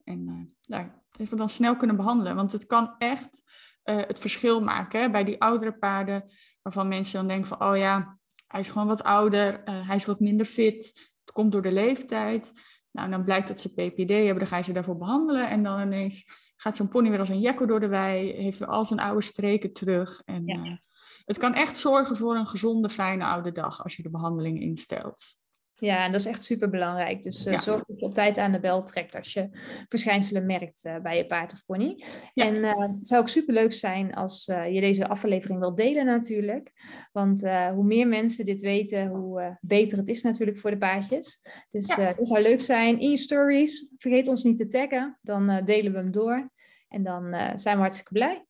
en 0.03 0.27
uh, 0.27 0.51
nou, 0.61 0.87
dat 1.11 1.29
we 1.29 1.35
dan 1.35 1.49
snel 1.49 1.75
kunnen 1.75 1.95
behandelen. 1.95 2.35
Want 2.35 2.51
het 2.51 2.65
kan 2.65 2.95
echt 2.97 3.43
uh, 3.83 3.95
het 4.07 4.19
verschil 4.19 4.61
maken 4.61 5.01
hè? 5.01 5.09
bij 5.09 5.23
die 5.23 5.41
oudere 5.41 5.73
paarden, 5.73 6.31
waarvan 6.61 6.87
mensen 6.87 7.19
dan 7.19 7.27
denken 7.27 7.47
van, 7.47 7.69
oh 7.69 7.77
ja, 7.77 8.17
hij 8.47 8.59
is 8.59 8.69
gewoon 8.69 8.87
wat 8.87 9.03
ouder, 9.03 9.61
uh, 9.69 9.87
hij 9.87 9.95
is 9.95 10.05
wat 10.05 10.19
minder 10.19 10.45
fit, 10.45 11.11
het 11.19 11.31
komt 11.31 11.51
door 11.51 11.61
de 11.61 11.71
leeftijd. 11.71 12.51
Nou, 12.91 13.09
dan 13.09 13.23
blijkt 13.23 13.47
dat 13.47 13.59
ze 13.59 13.73
PPD 13.73 14.09
hebben, 14.09 14.37
dan 14.37 14.47
ga 14.47 14.57
je 14.57 14.63
ze 14.63 14.73
daarvoor 14.73 14.97
behandelen 14.97 15.49
en 15.49 15.63
dan 15.63 15.81
ineens 15.81 16.23
gaat 16.55 16.75
zo'n 16.75 16.87
pony 16.87 17.09
weer 17.09 17.19
als 17.19 17.29
een 17.29 17.39
jekko 17.39 17.65
door 17.65 17.79
de 17.79 17.87
wei, 17.87 18.31
heeft 18.31 18.59
weer 18.59 18.67
al 18.67 18.85
zijn 18.85 18.99
oude 18.99 19.21
streken 19.21 19.73
terug. 19.73 20.21
En 20.25 20.45
ja. 20.45 20.81
het 21.25 21.37
kan 21.37 21.53
echt 21.53 21.77
zorgen 21.77 22.17
voor 22.17 22.35
een 22.35 22.47
gezonde, 22.47 22.89
fijne 22.89 23.25
oude 23.25 23.51
dag 23.51 23.83
als 23.83 23.95
je 23.95 24.03
de 24.03 24.09
behandeling 24.09 24.61
instelt. 24.61 25.38
Ja, 25.79 26.05
en 26.05 26.11
dat 26.11 26.21
is 26.21 26.27
echt 26.27 26.45
super 26.45 26.69
belangrijk. 26.69 27.23
Dus 27.23 27.45
uh, 27.45 27.59
zorg 27.59 27.83
dat 27.85 27.99
je 27.99 28.05
op 28.05 28.13
tijd 28.13 28.37
aan 28.37 28.51
de 28.51 28.59
bel 28.59 28.83
trekt 28.83 29.15
als 29.15 29.33
je 29.33 29.49
verschijnselen 29.87 30.45
merkt 30.45 30.85
uh, 30.85 30.97
bij 30.97 31.17
je 31.17 31.25
paard 31.25 31.51
of 31.51 31.65
pony. 31.65 32.03
Ja. 32.33 32.45
En 32.45 32.55
uh, 32.55 32.79
het 32.79 33.07
zou 33.07 33.21
ook 33.21 33.29
super 33.29 33.53
leuk 33.53 33.73
zijn 33.73 34.13
als 34.13 34.45
je 34.45 34.79
deze 34.79 35.07
aflevering 35.07 35.59
wilt 35.59 35.77
delen 35.77 36.05
natuurlijk. 36.05 36.71
Want 37.11 37.41
hoe 37.73 37.83
meer 37.83 38.07
mensen 38.07 38.45
dit 38.45 38.61
weten, 38.61 39.07
hoe 39.07 39.57
beter 39.61 39.97
het 39.97 40.09
is 40.09 40.21
natuurlijk 40.21 40.57
voor 40.59 40.71
de 40.71 40.77
paardjes. 40.77 41.41
Dus 41.71 41.95
ja. 41.95 42.01
het 42.01 42.27
zou 42.27 42.41
leuk 42.41 42.61
zijn 42.61 42.99
in 42.99 43.09
je 43.09 43.17
stories. 43.17 43.91
Vergeet 43.97 44.27
ons 44.27 44.43
niet 44.43 44.57
te 44.57 44.67
taggen, 44.67 45.19
dan 45.21 45.61
delen 45.65 45.91
we 45.91 45.97
hem 45.97 46.11
door. 46.11 46.51
En 46.87 47.03
dan 47.03 47.35
zijn 47.55 47.75
we 47.75 47.81
hartstikke 47.81 48.13
blij. 48.13 48.45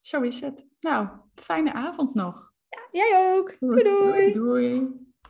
Zo 0.00 0.20
is 0.20 0.40
het. 0.40 0.66
Nou, 0.80 1.08
fijne 1.34 1.72
avond 1.72 2.14
nog. 2.14 2.52
Ja, 2.68 2.80
jij 2.90 3.36
ook. 3.36 3.56
Doei 3.58 3.82
doei. 3.82 4.32
doei. 4.32 4.88